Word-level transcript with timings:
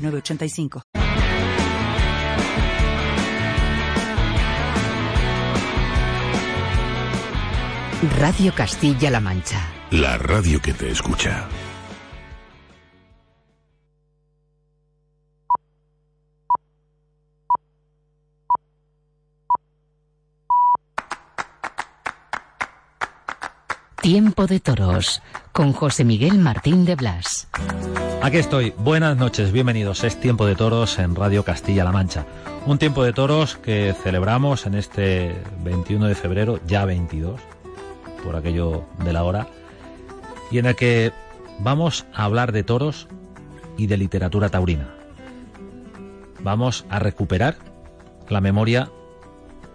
906985. 0.00 0.82
Radio 8.18 8.54
Castilla-La 8.54 9.20
Mancha. 9.20 9.60
La 9.90 10.16
radio 10.16 10.60
que 10.62 10.72
te 10.72 10.90
escucha. 10.90 11.46
Tiempo 24.00 24.46
de 24.46 24.60
Toros 24.60 25.22
con 25.60 25.74
José 25.74 26.04
Miguel 26.06 26.38
Martín 26.38 26.86
de 26.86 26.96
Blas. 26.96 27.46
Aquí 28.22 28.38
estoy. 28.38 28.72
Buenas 28.78 29.18
noches, 29.18 29.52
bienvenidos. 29.52 30.04
Es 30.04 30.18
Tiempo 30.18 30.46
de 30.46 30.56
Toros 30.56 30.98
en 30.98 31.14
Radio 31.14 31.44
Castilla-La 31.44 31.92
Mancha. 31.92 32.24
Un 32.64 32.78
tiempo 32.78 33.04
de 33.04 33.12
toros 33.12 33.58
que 33.58 33.94
celebramos 34.02 34.64
en 34.64 34.74
este 34.74 35.36
21 35.62 36.06
de 36.06 36.14
febrero, 36.14 36.60
ya 36.66 36.86
22, 36.86 37.38
por 38.24 38.36
aquello 38.36 38.86
de 39.04 39.12
la 39.12 39.22
hora, 39.22 39.48
y 40.50 40.56
en 40.56 40.64
el 40.64 40.76
que 40.76 41.12
vamos 41.58 42.06
a 42.14 42.24
hablar 42.24 42.52
de 42.52 42.62
toros 42.62 43.06
y 43.76 43.86
de 43.86 43.98
literatura 43.98 44.48
taurina. 44.48 44.88
Vamos 46.42 46.86
a 46.88 47.00
recuperar 47.00 47.58
la 48.30 48.40
memoria 48.40 48.90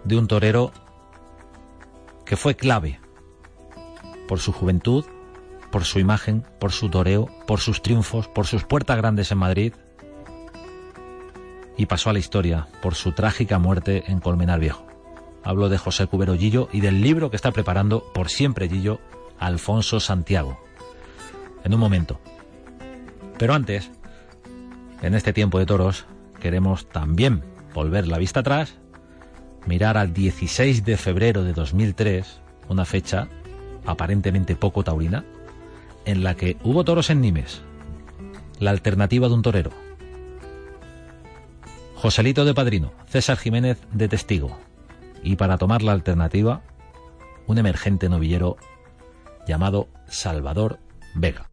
de 0.02 0.18
un 0.18 0.26
torero 0.26 0.72
que 2.24 2.36
fue 2.36 2.56
clave 2.56 2.98
por 4.26 4.40
su 4.40 4.50
juventud, 4.50 5.04
por 5.70 5.84
su 5.84 5.98
imagen, 5.98 6.44
por 6.58 6.72
su 6.72 6.88
toreo, 6.88 7.28
por 7.46 7.60
sus 7.60 7.82
triunfos, 7.82 8.28
por 8.28 8.46
sus 8.46 8.64
puertas 8.64 8.96
grandes 8.96 9.30
en 9.32 9.38
Madrid 9.38 9.72
y 11.76 11.86
pasó 11.86 12.10
a 12.10 12.12
la 12.12 12.18
historia 12.18 12.68
por 12.82 12.94
su 12.94 13.12
trágica 13.12 13.58
muerte 13.58 14.04
en 14.06 14.20
Colmenar 14.20 14.60
Viejo. 14.60 14.86
Hablo 15.44 15.68
de 15.68 15.78
José 15.78 16.06
Cubero 16.06 16.36
Gillo 16.36 16.68
y 16.72 16.80
del 16.80 17.00
libro 17.00 17.30
que 17.30 17.36
está 17.36 17.52
preparando 17.52 18.02
por 18.12 18.30
siempre 18.30 18.68
Gillo, 18.68 19.00
Alfonso 19.38 20.00
Santiago. 20.00 20.58
En 21.62 21.74
un 21.74 21.80
momento. 21.80 22.20
Pero 23.38 23.54
antes, 23.54 23.90
en 25.02 25.14
este 25.14 25.32
tiempo 25.32 25.58
de 25.58 25.66
toros, 25.66 26.06
queremos 26.40 26.88
también 26.88 27.44
volver 27.74 28.08
la 28.08 28.18
vista 28.18 28.40
atrás, 28.40 28.78
mirar 29.66 29.98
al 29.98 30.12
16 30.12 30.84
de 30.84 30.96
febrero 30.96 31.44
de 31.44 31.52
2003, 31.52 32.40
una 32.68 32.84
fecha 32.84 33.28
aparentemente 33.84 34.56
poco 34.56 34.82
taurina, 34.82 35.24
en 36.06 36.22
la 36.24 36.36
que 36.36 36.56
hubo 36.62 36.84
toros 36.84 37.10
en 37.10 37.20
Nimes, 37.20 37.62
la 38.58 38.70
alternativa 38.70 39.28
de 39.28 39.34
un 39.34 39.42
torero. 39.42 39.70
Joselito 41.96 42.44
de 42.44 42.54
padrino, 42.54 42.92
César 43.06 43.36
Jiménez 43.36 43.78
de 43.92 44.08
testigo, 44.08 44.56
y 45.22 45.36
para 45.36 45.58
tomar 45.58 45.82
la 45.82 45.92
alternativa, 45.92 46.62
un 47.46 47.58
emergente 47.58 48.08
novillero 48.08 48.56
llamado 49.46 49.88
Salvador 50.06 50.78
Vega. 51.14 51.50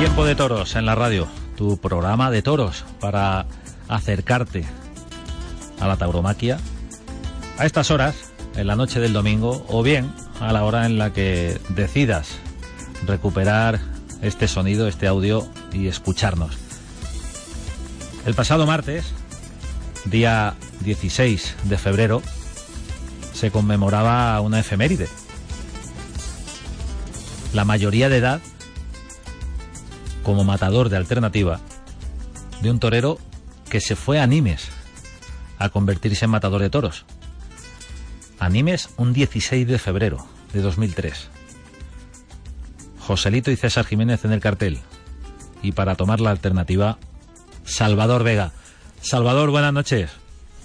Tiempo 0.00 0.24
de 0.24 0.34
toros 0.34 0.76
en 0.76 0.86
la 0.86 0.94
radio, 0.94 1.28
tu 1.58 1.76
programa 1.76 2.30
de 2.30 2.40
toros 2.40 2.86
para 3.00 3.44
acercarte 3.86 4.64
a 5.78 5.86
la 5.86 5.98
tauromaquia 5.98 6.56
a 7.58 7.66
estas 7.66 7.90
horas, 7.90 8.14
en 8.56 8.66
la 8.66 8.76
noche 8.76 8.98
del 8.98 9.12
domingo, 9.12 9.62
o 9.68 9.82
bien 9.82 10.10
a 10.40 10.54
la 10.54 10.64
hora 10.64 10.86
en 10.86 10.96
la 10.96 11.12
que 11.12 11.60
decidas 11.68 12.38
recuperar 13.06 13.78
este 14.22 14.48
sonido, 14.48 14.88
este 14.88 15.06
audio 15.06 15.46
y 15.70 15.86
escucharnos. 15.88 16.56
El 18.24 18.32
pasado 18.32 18.64
martes, 18.64 19.04
día 20.06 20.54
16 20.80 21.56
de 21.64 21.76
febrero, 21.76 22.22
se 23.34 23.50
conmemoraba 23.50 24.40
una 24.40 24.60
efeméride. 24.60 25.10
La 27.52 27.66
mayoría 27.66 28.08
de 28.08 28.16
edad 28.16 28.40
como 30.22 30.44
matador 30.44 30.88
de 30.88 30.96
alternativa 30.96 31.60
de 32.60 32.70
un 32.70 32.78
torero 32.78 33.18
que 33.70 33.80
se 33.80 33.96
fue 33.96 34.20
a 34.20 34.26
Nimes 34.26 34.70
a 35.58 35.68
convertirse 35.68 36.24
en 36.24 36.30
matador 36.30 36.60
de 36.60 36.70
toros. 36.70 37.04
A 38.38 38.48
Nimes 38.48 38.90
un 38.96 39.12
16 39.12 39.66
de 39.66 39.78
febrero 39.78 40.26
de 40.52 40.60
2003. 40.60 41.30
Joselito 43.00 43.50
y 43.50 43.56
César 43.56 43.84
Jiménez 43.84 44.24
en 44.24 44.32
el 44.32 44.40
cartel. 44.40 44.78
Y 45.62 45.72
para 45.72 45.94
tomar 45.94 46.20
la 46.20 46.30
alternativa, 46.30 46.98
Salvador 47.64 48.24
Vega. 48.24 48.52
Salvador, 49.00 49.50
buenas 49.50 49.72
noches. 49.72 50.16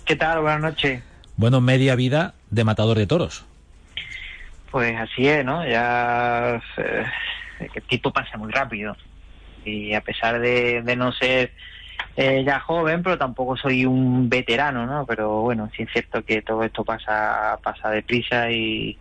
¿Qué 0.05 0.16
tal? 0.16 0.41
Buenas 0.41 0.61
noches. 0.61 1.03
Bueno, 1.37 1.59
media 1.59 1.95
vida 1.95 2.33
de 2.49 2.63
matador 2.63 2.97
de 2.97 3.07
toros. 3.07 3.45
Pues 4.72 4.95
así 4.97 5.27
es, 5.27 5.43
¿no? 5.43 5.67
Ya 5.67 6.61
eh, 6.77 7.05
el 7.73 7.83
tiempo 7.83 8.11
pasa 8.11 8.37
muy 8.37 8.51
rápido 8.51 8.95
y 9.66 9.94
a 9.94 10.02
pesar 10.02 10.40
de, 10.40 10.84
no 10.96 11.12
ser 11.12 11.52
eh, 12.16 12.44
ya 12.46 12.59
joven, 12.59 13.03
pero 13.03 13.18
tampoco 13.18 13.58
soy 13.58 13.86
un 13.86 14.30
veterano, 14.30 14.86
¿no? 14.86 15.06
Pero 15.06 15.42
bueno, 15.42 15.70
sí 15.76 15.84
es 15.84 15.90
cierto 15.92 16.24
que 16.24 16.42
todo 16.42 16.64
esto 16.64 16.84
pasa 16.84 17.59
pasa 17.64 17.90
deprisa 17.90 18.50
y, 18.52 18.98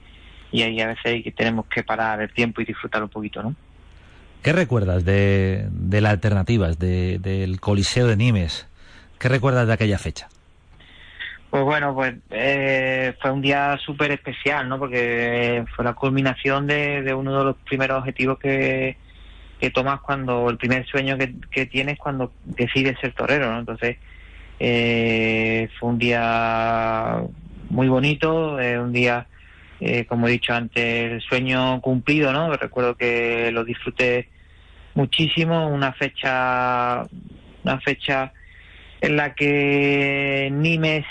y 0.51 0.63
ahí 0.63 0.81
a 0.81 0.89
veces 0.89 1.23
que 1.23 1.33
tenemos 1.33 1.67
que 1.67 1.83
parar 1.83 2.21
el 2.21 2.33
tiempo 2.33 2.61
y 2.61 2.65
disfrutar 2.65 3.03
un 3.03 3.09
poquito, 3.09 3.43
¿no? 3.43 3.55
¿Qué 4.43 4.53
recuerdas 4.53 5.05
de, 5.05 5.69
de 5.71 6.01
las 6.01 6.13
alternativas, 6.13 6.79
de, 6.79 7.19
del 7.19 7.61
Coliseo 7.61 8.07
de 8.07 8.17
Nimes? 8.17 8.69
¿Qué 9.19 9.29
recuerdas 9.29 9.67
de 9.67 9.73
aquella 9.73 9.99
fecha? 9.99 10.29
Pues 11.49 11.65
bueno, 11.65 11.95
pues 11.95 12.15
eh, 12.31 13.15
fue 13.23 13.31
un 13.31 13.41
día 13.41 13.79
súper 13.79 14.11
especial, 14.11 14.69
¿no? 14.69 14.79
Porque 14.79 15.65
fue 15.75 15.85
la 15.85 15.95
culminación 15.95 16.67
de, 16.67 17.01
de 17.03 17.15
uno 17.15 17.39
de 17.39 17.45
los 17.45 17.57
primeros 17.59 18.01
objetivos 18.01 18.39
que, 18.39 18.97
que 19.65 19.71
tomas 19.71 20.03
cuando 20.03 20.51
el 20.51 20.59
primer 20.59 20.85
sueño 20.85 21.17
que, 21.17 21.37
que 21.51 21.65
tienes 21.65 21.97
cuando 21.97 22.35
decides 22.45 22.99
ser 23.01 23.15
torero. 23.15 23.59
Entonces, 23.59 23.97
eh, 24.61 25.71
fue 25.81 25.89
un 25.89 25.99
día 25.99 27.23
muy 27.71 27.89
bonito, 27.89 28.61
eh, 28.61 28.79
un 28.79 28.93
día, 28.93 29.27
eh, 29.81 30.05
como 30.05 30.29
he 30.29 30.33
dicho 30.33 30.53
antes, 30.53 31.13
el 31.13 31.23
sueño 31.23 31.81
cumplido, 31.81 32.31
¿no? 32.31 32.55
Recuerdo 32.55 32.95
que 32.95 33.51
lo 33.53 33.65
disfruté 33.65 34.28
muchísimo, 34.95 35.69
una 35.69 35.95
fecha, 35.95 37.07
una 37.65 37.81
fecha 37.81 38.34
en 39.01 39.17
la 39.17 39.34
que 39.34 40.51
Nimes 40.53 41.07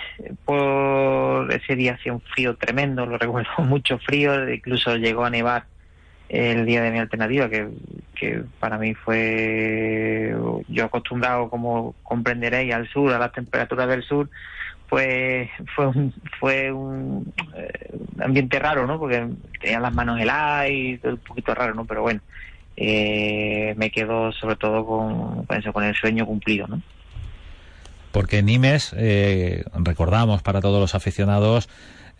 por 0.45 1.51
ese 1.51 1.75
día 1.75 1.95
hacía 1.95 2.13
un 2.13 2.21
frío 2.21 2.55
tremendo, 2.55 3.07
lo 3.07 3.17
recuerdo 3.17 3.49
mucho 3.63 3.97
frío, 3.97 4.47
incluso 4.47 4.95
llegó 4.95 5.25
a 5.25 5.31
nevar 5.31 5.65
el 6.33 6.65
día 6.65 6.81
de 6.81 6.89
mi 6.89 6.97
alternativa, 6.97 7.47
que, 7.47 7.67
que 8.15 8.41
para 8.59 8.79
mí 8.79 8.95
fue, 8.95 10.35
yo 10.67 10.85
acostumbrado, 10.85 11.47
como 11.47 11.93
comprenderéis, 12.01 12.73
al 12.73 12.89
sur, 12.89 13.13
a 13.13 13.19
las 13.19 13.31
temperaturas 13.31 13.87
del 13.87 14.01
sur, 14.01 14.27
pues 14.89 15.47
fue 15.75 15.87
un, 15.87 16.13
fue 16.39 16.71
un 16.71 17.31
eh, 17.55 17.97
ambiente 18.19 18.57
raro, 18.57 18.87
¿no? 18.87 18.97
Porque 18.97 19.27
tenía 19.61 19.79
las 19.79 19.93
manos 19.93 20.19
heladas 20.19 20.71
y 20.71 20.97
todo 20.97 21.13
un 21.13 21.19
poquito 21.19 21.53
raro, 21.53 21.75
¿no? 21.75 21.85
Pero 21.85 22.01
bueno, 22.01 22.21
eh, 22.77 23.75
me 23.77 23.91
quedo 23.91 24.31
sobre 24.31 24.55
todo 24.55 24.83
con, 24.87 25.45
con, 25.45 25.61
con 25.71 25.83
el 25.83 25.93
sueño 25.93 26.25
cumplido, 26.25 26.65
¿no? 26.65 26.81
Porque 28.11 28.41
Nimes, 28.41 28.95
eh, 28.97 29.65
recordamos 29.73 30.41
para 30.41 30.61
todos 30.61 30.81
los 30.81 30.95
aficionados, 30.95 31.69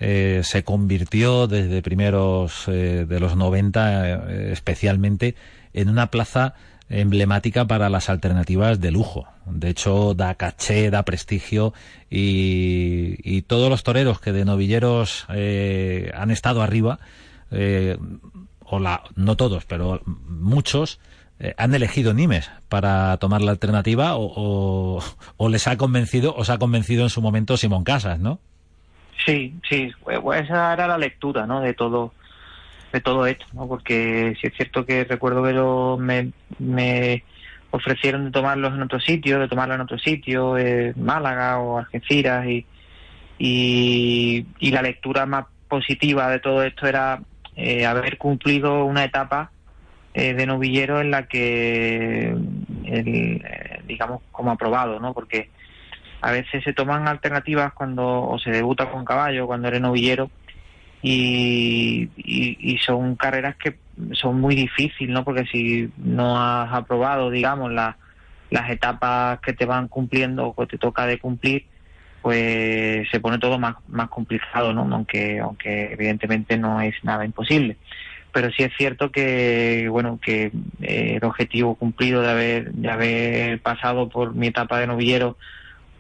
eh, 0.06 0.42
se 0.44 0.66
convirtió 0.66 1.48
desde 1.48 1.82
primeros 1.82 2.68
eh, 2.68 3.06
de 3.08 3.20
los 3.22 3.38
90 3.38 4.10
eh, 4.10 4.52
especialmente 4.52 5.36
en 5.72 5.88
una 5.88 6.08
plaza 6.08 6.56
emblemática 6.90 7.68
para 7.68 7.88
las 7.88 8.10
alternativas 8.10 8.82
de 8.82 8.92
lujo. 8.92 9.30
De 9.46 9.70
hecho, 9.70 10.14
da 10.14 10.36
caché, 10.36 10.90
da 10.90 11.04
prestigio 11.04 11.74
y, 12.10 13.44
todos 13.44 13.70
los 13.70 13.84
toreros 13.84 14.20
que 14.20 14.34
de 14.34 14.44
novilleros 14.44 15.26
han 15.30 16.32
estado 16.32 16.62
arriba, 16.62 17.00
o 18.60 18.80
la, 18.80 19.04
no 19.16 19.38
todos, 19.38 19.64
pero 19.66 20.02
muchos, 20.06 21.00
han 21.58 21.74
elegido 21.74 22.14
Nimes 22.14 22.52
para 22.68 23.18
tomar 23.18 23.42
la 23.42 23.52
alternativa 23.52 24.18
o, 24.18 25.02
o, 25.38 25.50
les 25.50 25.68
ha 25.68 25.78
convencido, 25.78 26.36
os 26.36 26.50
ha 26.50 26.58
convencido 26.58 27.04
en 27.04 27.10
su 27.10 27.22
momento 27.22 27.58
Simón 27.58 27.86
Casas, 27.86 28.20
¿no? 28.20 28.40
Sí, 29.26 29.54
sí, 29.70 29.92
esa 30.36 30.74
era 30.74 30.88
la 30.88 30.98
lectura, 30.98 31.46
¿no? 31.46 31.62
De 31.62 31.74
todo, 31.74 32.14
de 32.92 33.02
todo 33.02 33.26
esto, 33.26 33.46
¿no? 33.54 33.68
Porque 33.68 34.36
si 34.40 34.48
es 34.48 34.54
cierto 34.56 34.86
que 34.86 35.04
recuerdo 35.04 35.44
que 35.44 36.04
me, 36.04 36.32
me 36.60 37.24
ofrecieron 37.72 38.26
de 38.26 38.32
tomarlos 38.32 38.74
en 38.74 38.82
otro 38.84 39.00
sitio, 39.00 39.40
de 39.40 39.48
tomarlo 39.48 39.76
en 39.76 39.82
otro 39.82 39.98
sitio, 39.98 40.58
eh, 40.58 40.94
Málaga 40.96 41.60
o 41.60 41.78
Algeciras 41.78 42.46
y, 42.46 42.66
y, 43.40 44.72
la 44.72 44.82
lectura 44.82 45.26
más 45.26 45.46
positiva 45.68 46.30
de 46.30 46.40
todo 46.40 46.64
esto 46.64 46.86
era 46.86 47.22
eh, 47.56 47.86
haber 47.86 48.18
cumplido 48.18 48.86
una 48.86 49.04
etapa 49.04 49.52
eh, 50.14 50.34
de 50.34 50.46
novillero 50.46 51.02
en 51.02 51.12
la 51.12 51.28
que, 51.28 52.36
digamos, 53.88 54.22
como 54.32 54.52
aprobado, 54.52 55.00
¿no? 55.00 55.14
Porque 55.14 55.50
a 56.24 56.32
veces 56.32 56.64
se 56.64 56.72
toman 56.72 57.08
alternativas 57.08 57.74
cuando 57.74 58.24
o 58.24 58.40
se 58.40 58.50
debuta 58.50 58.90
con 58.90 59.04
caballo, 59.04 59.46
cuando 59.46 59.68
eres 59.68 59.82
novillero, 59.82 60.32
y, 61.02 62.10
y, 62.16 62.78
son 62.78 63.18
carreras 63.18 63.58
que 63.58 63.76
son 64.14 64.40
muy 64.40 64.56
difíciles, 64.56 65.14
¿no? 65.14 65.26
Porque 65.26 65.44
si 65.52 65.92
no 65.98 66.42
has 66.42 66.72
aprobado, 66.74 67.30
digamos, 67.30 67.74
las 67.74 68.70
etapas 68.70 69.40
que 69.42 69.52
te 69.52 69.66
van 69.66 69.90
cumpliendo 69.90 70.48
o 70.48 70.56
que 70.56 70.66
te 70.66 70.78
toca 70.78 71.06
de 71.06 71.20
cumplir, 71.20 71.66
pues 72.22 73.06
se 73.12 73.20
pone 73.20 73.38
todo 73.38 73.60
más, 73.60 73.76
más 73.90 74.08
complicado, 74.08 74.74
¿no? 74.74 74.88
Aunque, 74.96 75.42
aunque 75.42 75.92
evidentemente 75.92 76.58
no 76.58 76.80
es 76.80 76.96
nada 77.04 77.26
imposible. 77.26 77.76
Pero 78.32 78.50
sí 78.52 78.64
es 78.64 78.72
cierto 78.78 79.12
que, 79.12 79.90
bueno, 79.92 80.22
que 80.24 80.54
el 80.82 81.24
objetivo 81.26 81.76
cumplido 81.76 82.22
de 82.22 82.32
haber, 82.32 82.72
de 82.72 82.90
haber 82.90 83.62
pasado 83.62 84.08
por 84.08 84.34
mi 84.34 84.48
etapa 84.48 84.80
de 84.80 84.88
novillero 84.88 85.36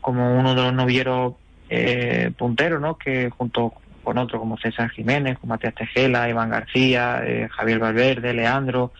como 0.03 0.37
uno 0.37 0.53
de 0.53 0.61
los 0.61 0.73
novilleros 0.73 1.33
eh, 1.69 2.31
punteros, 2.37 2.79
¿no? 2.79 2.97
Que 2.99 3.31
junto 3.31 3.73
con 4.03 4.17
otros 4.17 4.39
como 4.39 4.57
César 4.57 4.91
Jiménez, 4.91 5.39
con 5.39 5.49
Matías 5.49 5.73
Tejela, 5.73 6.29
Iván 6.29 6.49
García, 6.49 7.23
eh, 7.25 7.47
Javier 7.49 7.79
Valverde, 7.79 8.33
Leandro 8.33 8.91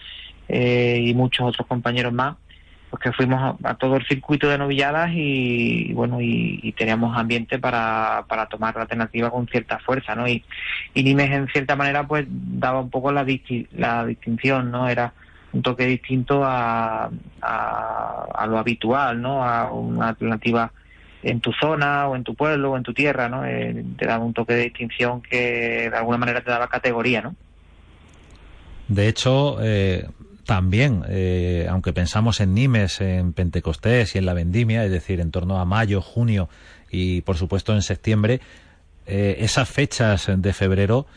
eh, 0.47 0.99
y 0.99 1.13
muchos 1.13 1.47
otros 1.47 1.67
compañeros 1.67 2.13
más, 2.13 2.35
pues 2.89 3.03
que 3.03 3.11
fuimos 3.11 3.57
a, 3.63 3.75
todo 3.75 3.97
el 3.97 4.07
circuito 4.07 4.47
de 4.47 4.57
novilladas 4.57 5.11
y, 5.13 5.93
bueno, 5.93 6.19
y, 6.21 6.73
teníamos 6.77 7.17
ambiente 7.17 7.59
para, 7.59 8.25
para 8.27 8.47
tomar 8.47 8.75
la 8.75 8.83
alternativa 8.83 9.29
con 9.29 9.47
cierta 9.47 9.79
fuerza, 9.79 10.15
¿no? 10.15 10.27
Y, 10.27 10.43
y 10.93 11.03
Nimes 11.03 11.31
en 11.31 11.47
cierta 11.49 11.75
manera 11.75 12.07
pues 12.07 12.25
daba 12.29 12.79
un 12.81 12.89
poco 12.89 13.11
la, 13.11 13.25
la 13.73 14.05
distinción, 14.05 14.71
¿no? 14.71 14.87
Era 14.87 15.13
un 15.51 15.61
toque 15.61 15.85
distinto 15.85 16.43
a, 16.43 17.09
a, 17.41 18.27
a 18.33 18.47
lo 18.47 18.57
habitual, 18.57 19.21
¿no? 19.21 19.43
A 19.43 19.71
una 19.71 20.09
alternativa 20.09 20.71
en 21.23 21.39
tu 21.39 21.53
zona 21.53 22.07
o 22.07 22.15
en 22.15 22.23
tu 22.23 22.35
pueblo 22.35 22.71
o 22.71 22.77
en 22.77 22.83
tu 22.83 22.93
tierra, 22.93 23.29
¿no? 23.29 23.45
Eh, 23.45 23.83
te 23.97 24.05
daba 24.05 24.23
un 24.23 24.33
toque 24.33 24.53
de 24.53 24.63
distinción 24.63 25.21
que 25.21 25.89
de 25.89 25.95
alguna 25.95 26.17
manera 26.17 26.41
te 26.41 26.51
daba 26.51 26.67
categoría, 26.67 27.21
¿no? 27.21 27.35
De 28.89 29.07
hecho, 29.07 29.57
eh, 29.61 30.07
también, 30.45 31.03
eh, 31.07 31.65
aunque 31.69 31.93
pensamos 31.93 32.41
en 32.41 32.53
Nimes, 32.53 32.99
en 32.99 33.31
Pentecostés 33.31 34.15
y 34.15 34.17
en 34.17 34.25
la 34.25 34.33
Vendimia, 34.33 34.83
es 34.83 34.91
decir, 34.91 35.21
en 35.21 35.31
torno 35.31 35.59
a 35.59 35.65
mayo, 35.65 36.01
junio 36.01 36.49
y 36.91 37.21
por 37.21 37.37
supuesto 37.37 37.73
en 37.73 37.81
septiembre, 37.81 38.41
esas 39.05 39.67
fechas 39.67 40.31
de 40.33 40.53
febrero 40.53 41.07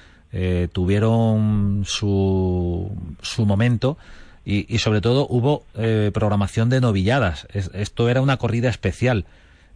tuvieron 0.72 1.84
su, 1.84 2.90
su 3.22 3.46
momento 3.46 3.96
y, 4.44 4.74
y, 4.74 4.78
sobre 4.78 5.00
todo 5.00 5.28
hubo 5.28 5.66
programación 6.12 6.68
de 6.68 6.80
novilladas. 6.80 7.46
esto 7.52 8.08
era 8.08 8.22
una 8.22 8.38
corrida 8.38 8.70
especial 8.70 9.26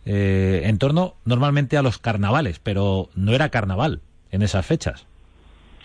eh, 0.06 0.62
en 0.64 0.78
torno 0.78 1.14
normalmente 1.24 1.76
a 1.76 1.82
los 1.82 1.98
carnavales, 1.98 2.58
pero 2.58 3.10
no 3.14 3.32
era 3.32 3.50
carnaval 3.50 4.00
en 4.30 4.42
esas 4.42 4.64
fechas. 4.66 5.06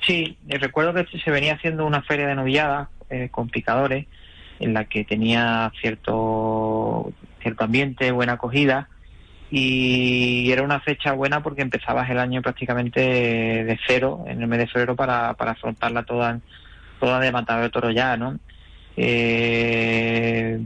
Sí, 0.06 0.38
eh, 0.47 0.57
recuerdo 0.57 0.94
que 0.94 1.19
se 1.19 1.31
venía 1.31 1.56
haciendo 1.56 1.85
una 1.85 2.01
feria 2.03 2.27
de 2.27 2.35
novilladas 2.35 2.89
eh, 3.09 3.29
con 3.31 3.50
picadores, 3.50 4.06
en 4.59 4.73
la 4.73 4.85
que 4.85 5.03
tenía 5.03 5.71
cierto, 5.81 7.12
cierto 7.41 7.63
ambiente, 7.63 8.12
buena 8.12 8.33
acogida, 8.33 8.89
y 9.51 10.51
era 10.51 10.63
una 10.63 10.79
fecha 10.79 11.12
buena 11.12 11.44
porque 11.44 11.62
empezabas 11.62 12.09
el 12.09 12.19
año 12.19 12.41
prácticamente 12.41 13.00
de 13.01 13.79
cero, 13.85 14.23
en 14.27 14.41
el 14.41 14.47
mes 14.47 14.59
de 14.59 14.67
febrero, 14.67 14.95
para, 14.95 15.33
para 15.33 15.51
afrontarla 15.51 16.03
toda, 16.03 16.39
toda 17.00 17.19
de 17.19 17.31
matador 17.31 17.63
de 17.63 17.69
toro 17.69 17.91
ya, 17.91 18.17
¿no? 18.17 18.39
Eh, 18.97 20.59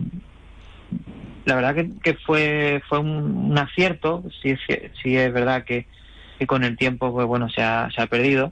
la 1.46 1.56
verdad 1.56 1.86
que, 2.04 2.14
fue 2.16 2.82
fue 2.88 3.00
un, 3.00 3.58
acierto 3.58 4.24
sí 4.42 4.56
sí 5.02 5.18
es 5.18 5.34
verdad 5.34 5.64
que, 5.64 5.86
con 6.48 6.64
el 6.64 6.78
tiempo 6.78 7.12
pues 7.12 7.28
bueno 7.28 7.50
se 7.50 7.62
ha, 7.62 7.90
perdido 8.10 8.52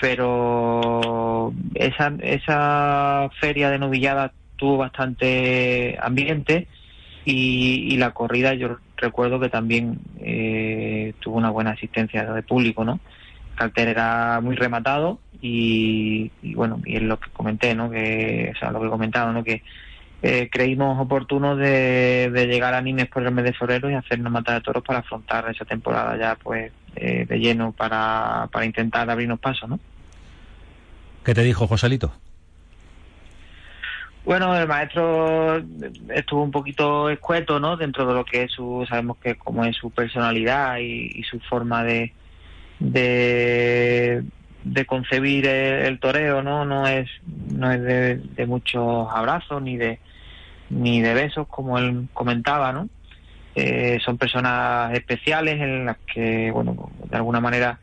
pero 0.00 1.52
esa 1.74 2.12
esa 2.20 3.30
feria 3.40 3.70
de 3.70 3.78
novillada 3.78 4.32
tuvo 4.56 4.78
bastante 4.78 5.98
ambiente 6.00 6.68
y, 7.24 7.96
la 7.98 8.12
corrida 8.12 8.54
yo 8.54 8.78
recuerdo 8.96 9.38
que 9.40 9.48
también 9.50 9.98
eh, 10.20 11.12
tuvo 11.20 11.36
una 11.36 11.50
buena 11.50 11.72
asistencia 11.72 12.24
de 12.32 12.42
público 12.42 12.84
no 12.84 13.00
el 13.50 13.56
cartel 13.56 13.88
era 13.88 14.40
muy 14.40 14.56
rematado 14.56 15.20
y, 15.42 16.30
y, 16.42 16.54
bueno 16.54 16.80
y 16.84 16.96
es 16.96 17.02
lo 17.02 17.18
que 17.18 17.30
comenté 17.30 17.74
no 17.74 17.90
que 17.90 18.52
o 18.54 18.58
sea 18.58 18.70
lo 18.70 18.80
que 18.80 18.86
he 18.86 18.90
comentado 18.90 19.32
no 19.32 19.44
que 19.44 19.62
eh, 20.22 20.50
creímos 20.52 21.00
oportuno 21.00 21.56
de, 21.56 22.30
llegar 22.46 22.74
a 22.74 22.82
Nimes 22.82 23.08
por 23.08 23.22
el 23.22 23.32
mes 23.32 23.44
de 23.44 23.54
febrero 23.54 23.90
y 23.90 23.94
hacer 23.94 24.20
una 24.20 24.28
mata 24.28 24.52
de 24.52 24.60
toros 24.60 24.84
para 24.84 24.98
afrontar 24.98 25.48
esa 25.50 25.64
temporada 25.64 26.14
ya 26.18 26.34
pues 26.34 26.72
eh, 26.94 27.24
de 27.26 27.38
lleno 27.38 27.72
para, 27.72 28.48
para 28.52 28.66
intentar 28.66 29.08
abrirnos 29.08 29.40
paso, 29.40 29.66
¿no? 29.66 29.80
¿Qué 31.24 31.32
te 31.32 31.42
dijo 31.42 31.66
Joselito? 31.66 32.12
Bueno, 34.24 34.54
el 34.54 34.68
maestro 34.68 35.62
estuvo 36.14 36.42
un 36.42 36.50
poquito 36.50 37.08
escueto, 37.08 37.58
¿no? 37.58 37.78
Dentro 37.78 38.06
de 38.06 38.12
lo 38.12 38.24
que 38.24 38.42
es 38.42 38.52
su, 38.52 38.84
sabemos 38.86 39.16
que 39.16 39.36
como 39.36 39.64
es 39.64 39.74
su 39.76 39.90
personalidad 39.90 40.76
y, 40.78 41.22
su 41.22 41.40
forma 41.40 41.82
de, 41.82 42.12
de, 42.78 44.22
concebir 44.86 45.46
el, 45.46 45.98
toreo, 45.98 46.42
¿no? 46.42 46.66
No 46.66 46.86
es, 46.86 47.08
no 47.50 47.72
es 47.72 47.82
de 47.82 48.46
muchos 48.46 49.08
abrazos 49.10 49.62
ni 49.62 49.78
de, 49.78 49.98
ni 50.70 51.00
de 51.02 51.14
besos, 51.14 51.46
como 51.48 51.78
él 51.78 52.08
comentaba, 52.14 52.72
¿no? 52.72 52.88
Eh, 53.54 53.98
son 54.04 54.16
personas 54.16 54.92
especiales 54.94 55.60
en 55.60 55.84
las 55.84 55.98
que, 55.98 56.50
bueno, 56.52 56.90
de 57.10 57.16
alguna 57.16 57.40
manera 57.40 57.80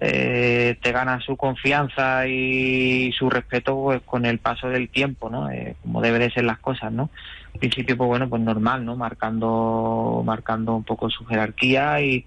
eh, 0.00 0.76
te 0.80 0.92
gana 0.92 1.20
su 1.20 1.36
confianza 1.36 2.26
y 2.26 3.12
su 3.12 3.28
respeto 3.28 3.74
pues, 3.82 4.02
con 4.02 4.24
el 4.24 4.38
paso 4.38 4.68
del 4.68 4.88
tiempo, 4.88 5.28
¿no? 5.28 5.50
Eh, 5.50 5.76
como 5.82 6.00
debe 6.00 6.18
de 6.18 6.30
ser 6.30 6.44
las 6.44 6.58
cosas, 6.58 6.92
¿no? 6.92 7.10
Al 7.52 7.60
principio, 7.60 7.96
pues 7.96 8.08
bueno, 8.08 8.28
pues 8.28 8.42
normal, 8.42 8.84
¿no? 8.84 8.96
Marcando, 8.96 10.22
marcando 10.24 10.74
un 10.76 10.84
poco 10.84 11.10
su 11.10 11.24
jerarquía 11.26 12.00
y, 12.00 12.24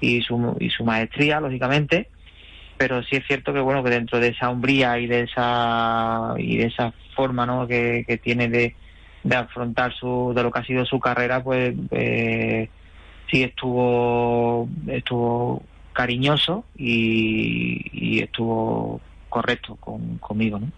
y, 0.00 0.22
su, 0.22 0.56
y 0.60 0.70
su 0.70 0.84
maestría, 0.84 1.40
lógicamente, 1.40 2.08
pero 2.76 3.02
sí 3.02 3.16
es 3.16 3.26
cierto 3.26 3.52
que, 3.52 3.60
bueno, 3.60 3.82
que 3.82 3.90
dentro 3.90 4.18
de 4.20 4.28
esa 4.28 4.50
hombría 4.50 4.98
y 4.98 5.06
de 5.06 5.22
esa, 5.22 6.34
y 6.38 6.56
de 6.56 6.66
esa 6.66 6.92
forma, 7.14 7.46
¿no? 7.46 7.66
que, 7.66 8.04
que 8.06 8.16
tiene 8.16 8.48
de, 8.48 8.74
de 9.22 9.36
afrontar 9.36 9.92
su, 9.94 10.32
de 10.34 10.42
lo 10.42 10.50
que 10.50 10.58
ha 10.58 10.64
sido 10.64 10.84
su 10.84 10.98
carrera, 10.98 11.42
pues 11.42 11.74
eh, 11.90 12.68
sí 13.30 13.42
estuvo, 13.42 14.68
estuvo 14.86 15.62
cariñoso 15.92 16.64
y, 16.76 18.20
estuvo 18.22 19.00
correcto 19.28 19.76
con, 19.76 20.18
conmigo, 20.18 20.58
¿no? 20.58 20.68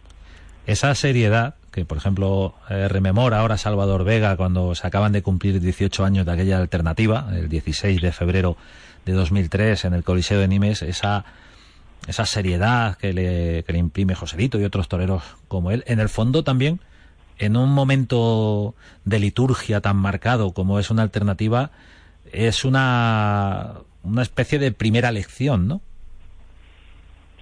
Esa 0.66 0.94
seriedad 0.94 1.56
que, 1.70 1.84
por 1.84 1.98
ejemplo, 1.98 2.54
eh, 2.70 2.88
rememora 2.88 3.40
ahora 3.40 3.58
Salvador 3.58 4.04
Vega 4.04 4.36
cuando 4.36 4.74
se 4.74 4.86
acaban 4.86 5.12
de 5.12 5.22
cumplir 5.22 5.60
18 5.60 6.04
años 6.04 6.24
de 6.24 6.32
aquella 6.32 6.58
alternativa, 6.58 7.28
el 7.32 7.48
16 7.48 8.00
de 8.00 8.12
febrero 8.12 8.56
de 9.04 9.12
2003 9.12 9.84
en 9.84 9.94
el 9.94 10.04
Coliseo 10.04 10.38
de 10.38 10.48
Nimes, 10.48 10.82
esa 10.82 11.24
esa 12.06 12.26
seriedad 12.26 12.96
que 12.96 13.12
le, 13.12 13.64
que 13.64 13.72
le 13.72 13.78
imprime 13.78 14.14
Joselito 14.14 14.60
y 14.60 14.64
otros 14.64 14.88
toreros 14.88 15.22
como 15.48 15.70
él, 15.70 15.84
en 15.86 16.00
el 16.00 16.08
fondo 16.08 16.44
también 16.44 16.80
en 17.38 17.56
un 17.56 17.70
momento 17.72 18.74
de 19.04 19.18
liturgia 19.18 19.80
tan 19.80 19.96
marcado 19.96 20.52
como 20.52 20.78
es 20.78 20.90
una 20.90 21.02
alternativa, 21.02 21.70
es 22.32 22.64
una, 22.64 23.74
una 24.02 24.22
especie 24.22 24.58
de 24.58 24.72
primera 24.72 25.12
lección, 25.12 25.68
¿no? 25.68 25.80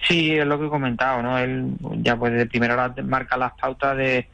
Sí, 0.08 0.32
es 0.32 0.46
lo 0.46 0.58
que 0.58 0.66
he 0.66 0.70
comentado, 0.70 1.22
¿no? 1.22 1.38
Él 1.38 1.74
ya 1.98 2.16
pues 2.16 2.32
de 2.32 2.46
primera 2.46 2.74
hora 2.74 2.94
marca 3.04 3.36
las 3.36 3.52
pautas 3.52 3.96
de, 3.96 4.26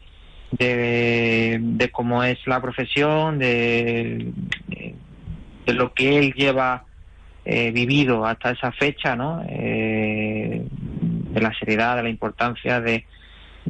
de, 0.50 1.91
cómo 1.93 2.25
es 2.25 2.38
la 2.47 2.61
profesión, 2.61 3.38
de, 3.38 4.33
de 5.67 5.73
lo 5.75 5.93
que 5.93 6.19
él 6.19 6.33
lleva 6.33 6.85
eh, 7.45 7.71
vivido 7.71 8.27
hasta 8.27 8.50
esa 8.50 8.73
fecha, 8.73 9.17
¿no? 9.17 9.43
Eh, 9.49 10.67
de 10.71 11.41
la 11.41 11.53
seriedad, 11.59 11.97
de 11.97 12.03
la 12.03 12.09
importancia 12.09 12.81
de, 12.81 13.05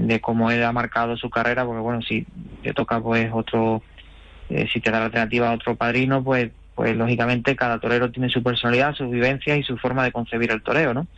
de 0.07 0.21
cómo 0.21 0.51
él 0.51 0.63
ha 0.63 0.73
marcado 0.73 1.17
su 1.17 1.31
carrera, 1.31 1.65
porque 1.65 1.81
bueno, 1.81 2.03
si 2.03 2.27
te 2.63 2.73
toca 2.73 3.01
pues 3.01 3.31
otro, 3.33 3.83
eh, 4.51 4.69
si 4.73 4.81
te 4.81 4.91
da 4.91 5.01
la 5.01 5.07
alternativa 5.07 5.51
a 5.51 5.55
otro 5.55 5.77
padrino, 5.77 6.23
pues 6.23 6.51
pues 6.79 6.97
lógicamente 6.97 7.57
cada 7.57 7.81
torero 7.81 8.13
tiene 8.13 8.29
su 8.29 8.41
personalidad, 8.41 8.95
sus 8.95 9.11
vivencias 9.11 9.59
y 9.59 9.65
su 9.65 9.77
forma 9.79 10.05
de 10.05 10.13
concebir 10.13 10.53
el 10.53 10.63
toreo, 10.63 10.95
¿no? 10.95 11.09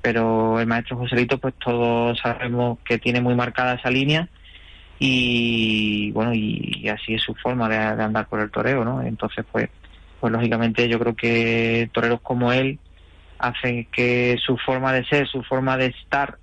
Pero 0.00 0.60
el 0.60 0.68
maestro 0.68 0.96
Joselito, 0.96 1.38
pues 1.38 1.54
todos 1.54 2.16
sabemos 2.20 2.78
que 2.84 2.98
tiene 2.98 3.20
muy 3.20 3.34
marcada 3.34 3.74
esa 3.74 3.90
línea 3.90 4.28
y 5.00 6.12
bueno, 6.12 6.32
y, 6.32 6.88
así 6.88 7.14
es 7.14 7.22
su 7.22 7.34
forma 7.34 7.68
de, 7.68 7.76
andar 7.78 8.28
por 8.28 8.38
el 8.38 8.52
toreo, 8.52 8.84
¿no? 8.84 9.02
Entonces, 9.02 9.44
pues, 9.50 9.68
pues 10.20 10.32
lógicamente 10.32 10.88
yo 10.88 11.00
creo 11.00 11.16
que 11.16 11.90
toreros 11.92 12.20
como 12.20 12.52
él 12.52 12.78
hacen 13.40 13.86
que 13.86 14.38
su 14.38 14.56
forma 14.56 14.92
de 14.92 15.04
ser, 15.06 15.26
su 15.26 15.42
forma 15.42 15.76
de 15.76 15.86
estar, 15.86 16.38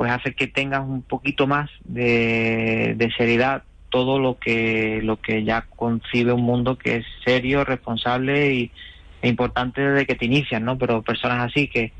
pues 0.00 0.12
hace 0.12 0.32
que 0.32 0.46
tengas 0.46 0.80
un 0.80 1.02
poquito 1.02 1.46
más 1.46 1.68
de, 1.84 3.12
seriedad 3.18 3.64
todo 3.90 4.18
lo 4.18 4.38
que 4.38 5.00
lo 5.02 5.20
que 5.20 5.44
ya 5.44 5.66
concibe 5.76 6.32
un 6.32 6.40
mundo 6.40 6.78
que 6.78 6.96
es 6.96 7.06
serio, 7.22 7.64
responsable 7.64 8.54
y, 8.54 8.72
e 9.20 9.28
importante 9.28 9.82
desde 9.82 10.06
que 10.06 10.14
te 10.14 10.24
inician, 10.24 10.64
¿no? 10.64 10.78
Pero 10.78 11.02
personas 11.02 11.50
así 11.50 11.68
que 11.68 11.92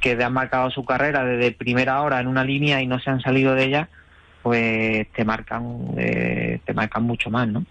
que 0.00 0.20
han 0.20 0.32
marcado 0.32 0.68
su 0.72 0.84
carrera 0.84 1.24
desde 1.24 1.52
primera 1.52 2.02
hora 2.02 2.18
en 2.18 2.26
una 2.26 2.42
línea 2.42 2.82
y 2.82 2.88
no 2.88 2.98
se 2.98 3.08
han 3.08 3.20
salido 3.20 3.54
de 3.54 3.66
ella, 3.66 3.88
pues 4.42 5.06
te 5.12 5.24
marcan 5.24 5.94
eh, 5.96 6.58
te 6.64 6.74
marcan 6.74 7.04
mucho 7.04 7.30
más, 7.30 7.46
¿no? 7.46 7.64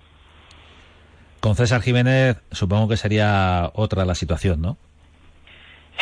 Con 1.42 1.58
César 1.58 1.82
Jiménez 1.82 2.38
supongo 2.52 2.88
que 2.88 2.96
sería 2.96 3.70
otra 3.74 4.06
la 4.06 4.16
situación, 4.16 4.62
¿no? 4.62 4.78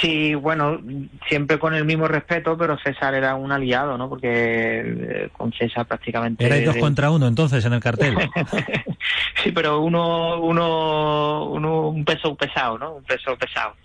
Sí, 0.01 0.35
bueno, 0.35 0.79
siempre 1.27 1.57
con 1.57 1.73
el 1.73 1.85
mismo 1.85 2.07
respeto, 2.07 2.57
pero 2.57 2.77
César 2.79 3.13
era 3.13 3.35
un 3.35 3.51
aliado, 3.51 3.97
¿no? 3.97 4.09
Porque 4.09 4.27
eh, 4.29 5.29
con 5.31 5.53
César 5.53 5.85
prácticamente... 5.85 6.45
Era 6.45 6.59
dos 6.59 6.77
contra 6.77 7.11
uno 7.11 7.27
entonces 7.27 7.63
en 7.63 7.73
el 7.73 7.79
cartel. 7.79 8.17
sí, 9.43 9.51
pero 9.53 9.79
uno, 9.79 10.39
uno, 10.41 11.45
uno, 11.45 11.89
un 11.89 12.03
peso 12.03 12.35
pesado, 12.35 12.77
¿no? 12.77 12.95
Un 12.95 13.03
peso 13.03 13.37
pesado. 13.37 13.75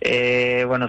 Eh, 0.00 0.64
bueno, 0.66 0.88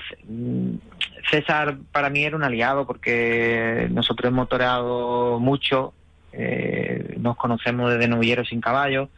César 1.29 1.77
para 1.91 2.09
mí 2.09 2.23
era 2.23 2.35
un 2.35 2.43
aliado 2.43 2.87
porque 2.87 3.87
nosotros 3.91 4.31
hemos 4.31 4.49
toreado 4.49 5.39
mucho, 5.39 5.93
eh, 6.33 7.15
nos 7.19 7.37
conocemos 7.37 7.91
desde 7.91 8.07
novilleros 8.07 8.47
sin 8.49 8.59
caballo 8.59 9.09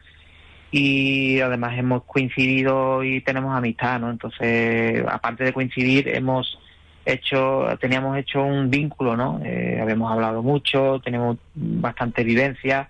y 0.72 1.40
además 1.40 1.78
hemos 1.78 2.04
coincidido 2.04 3.04
y 3.04 3.22
tenemos 3.22 3.56
amistad, 3.58 4.00
¿no? 4.00 4.12
Entonces, 4.12 5.04
aparte 5.08 5.44
de 5.44 5.54
coincidir, 5.54 6.08
hemos 6.10 6.60
hecho, 7.06 7.66
teníamos 7.80 8.18
hecho 8.18 8.44
un 8.44 8.70
vínculo, 8.70 9.18
¿no? 9.18 9.42
Eh, 9.44 9.80
habíamos 9.82 10.12
hablado 10.12 10.44
mucho, 10.44 11.02
tenemos 11.04 11.38
bastante 11.56 12.24
vivencia 12.24 12.90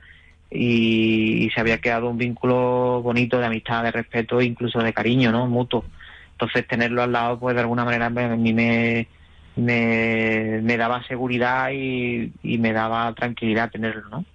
y, 0.51 1.50
se 1.53 1.62
había 1.62 1.79
quedado 1.79 2.09
un 2.09 2.17
vínculo 2.17 3.01
bonito 3.01 3.39
de 3.39 3.45
amistad, 3.45 3.83
de 3.83 3.91
respeto, 3.91 4.41
incluso 4.41 4.79
de 4.79 4.93
cariño, 4.93 5.31
¿no? 5.31 5.48
Mutuo. 5.48 5.86
Entonces, 6.33 6.67
tenerlo 6.67 7.03
al 7.03 7.12
lado, 7.13 7.39
pues 7.39 7.55
de 7.55 7.62
alguna 7.62 7.86
manera 7.86 8.07
a 8.07 8.09
mí 8.09 8.53
me, 8.53 9.07
me, 9.55 10.77
daba 10.77 11.03
seguridad 11.07 11.69
y 11.71 12.31
me 12.43 12.74
daba 12.74 13.13
tranquilidad 13.13 13.71
tenerlo, 13.71 14.09
¿no? 14.09 14.25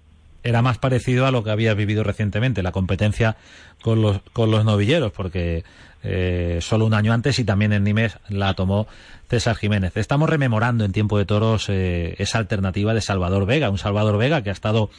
Era 0.45 0.61
más 0.61 0.79
parecido 0.79 1.27
a 1.27 1.31
lo 1.31 1.43
que 1.43 1.51
había 1.51 1.75
vivido 1.75 2.05
recientemente, 2.05 2.63
la 2.63 2.71
competencia 2.71 3.37
con 3.83 4.03
los, 4.03 4.21
con 4.33 4.51
los 4.51 4.65
novilleros, 4.65 5.11
porque 5.11 5.65
eh, 6.03 6.59
solo 6.61 6.85
un 6.85 6.93
año 6.93 7.15
antes 7.15 7.39
y 7.39 7.45
también 7.45 7.73
en 7.73 7.83
Nimes 7.83 8.19
la 8.29 8.53
tomó 8.53 8.87
César 9.29 9.57
Jiménez. 9.57 9.97
Estamos 9.97 10.29
rememorando 10.29 10.85
en 10.85 10.93
tiempo 10.93 11.17
de 11.17 11.25
toros 11.25 11.71
eh, 11.71 12.15
esa 12.19 12.39
alternativa 12.39 12.93
de 12.93 13.01
Salvador 13.01 13.47
Vega, 13.47 13.71
un 13.71 13.79
Salvador 13.79 14.19
Vega 14.19 14.43
que 14.43 14.51
ha 14.51 14.53
estado 14.53 14.91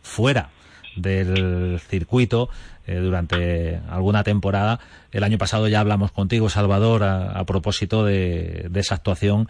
fuera 0.00 0.48
del 0.96 1.80
circuito 1.86 2.48
eh, 2.86 2.96
durante 2.96 3.80
alguna 3.90 4.24
temporada. 4.24 4.80
El 5.12 5.22
año 5.22 5.36
pasado 5.36 5.68
ya 5.68 5.80
hablamos 5.80 6.12
contigo, 6.12 6.48
Salvador, 6.48 7.04
a, 7.04 7.44
propósito 7.44 8.06
de, 8.06 8.68
de, 8.70 8.80
esa 8.80 8.94
actuación, 8.94 9.48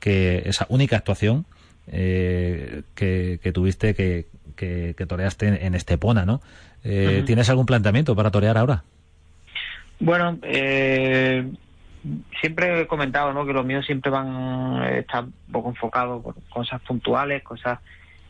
que 0.00 0.42
esa 0.46 0.66
única 0.68 0.96
actuación 0.96 1.46
que, 1.88 2.82
que, 2.94 3.52
tuviste 3.52 3.94
que, 3.94 4.26
que, 4.56 4.94
toreaste 5.06 5.66
en, 5.66 5.74
Estepona, 5.74 6.24
¿no? 6.24 6.40
Eh, 6.82 7.22
¿Tienes 7.26 7.48
algún 7.50 7.66
planteamiento 7.66 8.16
para 8.16 8.30
torear 8.30 8.58
ahora? 8.58 8.82
Bueno, 10.00 10.38
eh, 10.42 11.48
siempre 12.40 12.80
he 12.80 12.86
comentado 12.86 13.32
¿no? 13.32 13.46
que 13.46 13.52
los 13.52 13.64
míos 13.64 13.86
siempre 13.86 14.10
van 14.10 14.82
estar 14.82 15.24
un 15.24 15.52
poco 15.52 15.70
enfocados 15.70 16.22
por 16.22 16.34
cosas 16.48 16.80
puntuales, 16.82 17.42
cosas 17.42 17.78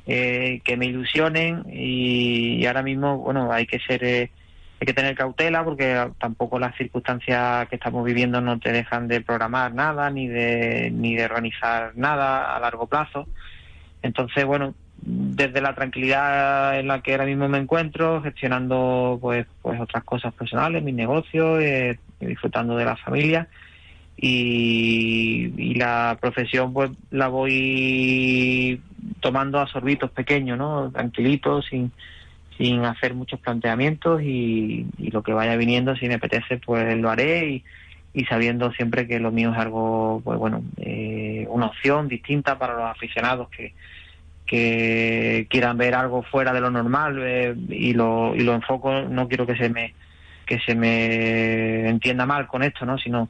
eh, 0.06 0.60
que 0.64 0.76
me 0.76 0.86
ilusionen 0.86 1.64
y, 1.68 2.64
ahora 2.66 2.82
mismo, 2.82 3.18
bueno, 3.18 3.50
hay 3.50 3.66
que 3.66 3.80
ser, 3.80 4.04
hay 4.04 4.86
que 4.86 4.94
tener 4.94 5.16
cautela 5.16 5.64
porque 5.64 6.08
tampoco 6.18 6.58
las 6.58 6.76
circunstancias 6.76 7.68
que 7.68 7.76
estamos 7.76 8.04
viviendo 8.04 8.40
no 8.40 8.58
te 8.60 8.72
dejan 8.72 9.08
de 9.08 9.20
programar 9.20 9.74
nada 9.74 10.10
ni 10.10 10.28
de 10.28 10.90
ni 10.92 11.16
de 11.16 11.24
organizar 11.24 11.92
nada 11.96 12.54
a 12.54 12.60
largo 12.60 12.86
plazo. 12.86 13.26
Entonces, 14.02 14.44
bueno, 14.44 14.74
desde 15.02 15.60
la 15.60 15.74
tranquilidad 15.74 16.78
en 16.78 16.88
la 16.88 17.00
que 17.00 17.12
ahora 17.12 17.26
mismo 17.26 17.48
me 17.48 17.58
encuentro, 17.58 18.22
gestionando 18.22 19.18
pues, 19.20 19.46
pues 19.62 19.80
otras 19.80 20.04
cosas 20.04 20.32
personales, 20.34 20.82
mis 20.82 20.94
negocios, 20.94 21.60
eh, 21.62 21.98
disfrutando 22.20 22.76
de 22.76 22.84
la 22.84 22.96
familia 22.96 23.48
y, 24.16 25.74
la 25.74 26.16
profesión 26.20 26.72
pues 26.72 26.90
la 27.10 27.28
voy 27.28 28.80
tomando 29.20 29.60
a 29.60 29.66
sorbitos 29.66 30.10
pequeños, 30.10 30.56
¿no? 30.56 30.90
Tranquilitos, 30.90 31.66
sin, 31.66 31.92
sin 32.56 32.84
hacer 32.84 33.14
muchos 33.14 33.40
planteamientos 33.40 34.22
y, 34.22 34.86
lo 34.98 35.22
que 35.22 35.32
vaya 35.32 35.56
viniendo, 35.56 35.94
si 35.96 36.08
me 36.08 36.14
apetece, 36.14 36.58
pues 36.58 36.96
lo 36.98 37.10
haré 37.10 37.48
y, 37.50 37.64
y 38.14 38.24
sabiendo 38.24 38.72
siempre 38.72 39.06
que 39.06 39.20
lo 39.20 39.30
mío 39.30 39.52
es 39.52 39.58
algo, 39.58 40.22
pues 40.24 40.38
bueno, 40.38 40.62
eh, 40.78 41.46
una 41.50 41.66
opción 41.66 42.08
distinta 42.08 42.58
para 42.58 42.74
los 42.74 42.84
aficionados 42.84 43.48
que 43.50 43.74
que 44.46 45.46
quieran 45.50 45.76
ver 45.76 45.94
algo 45.94 46.22
fuera 46.22 46.52
de 46.52 46.60
lo 46.60 46.70
normal 46.70 47.18
eh, 47.22 47.54
y 47.68 47.92
lo 47.92 48.34
y 48.34 48.40
lo 48.40 48.54
enfoco 48.54 49.02
no 49.02 49.28
quiero 49.28 49.46
que 49.46 49.56
se 49.56 49.68
me 49.68 49.94
que 50.46 50.60
se 50.60 50.74
me 50.74 51.88
entienda 51.88 52.24
mal 52.24 52.46
con 52.46 52.62
esto 52.62 52.86
no 52.86 52.96
sino 52.98 53.28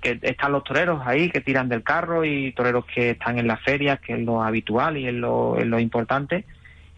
que, 0.00 0.18
están 0.22 0.52
los 0.52 0.64
toreros 0.64 1.02
ahí 1.04 1.30
que 1.30 1.40
tiran 1.40 1.68
del 1.68 1.82
carro 1.82 2.24
y 2.24 2.52
toreros 2.52 2.84
que 2.86 3.10
están 3.10 3.38
en 3.38 3.46
las 3.48 3.60
ferias 3.62 4.00
que 4.00 4.14
es 4.14 4.20
lo 4.20 4.42
habitual 4.42 4.96
y 4.96 5.08
es 5.08 5.14
lo, 5.14 5.56
lo 5.64 5.80
importante. 5.80 6.44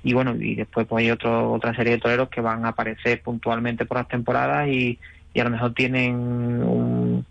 Y 0.04 0.12
bueno 0.12 0.36
y 0.38 0.54
después 0.54 0.86
pues 0.86 1.04
hay 1.04 1.10
otro, 1.10 1.52
otra 1.52 1.74
serie 1.74 1.94
de 1.94 1.98
toreros 1.98 2.28
que 2.28 2.40
van 2.40 2.64
a 2.64 2.68
aparecer 2.68 3.22
puntualmente 3.22 3.84
por 3.84 3.96
las 3.96 4.08
temporadas 4.08 4.68
y, 4.68 4.98
y 5.34 5.40
a 5.40 5.44
lo 5.44 5.50
mejor 5.50 5.74
tienen 5.74 6.14
un, 6.14 7.26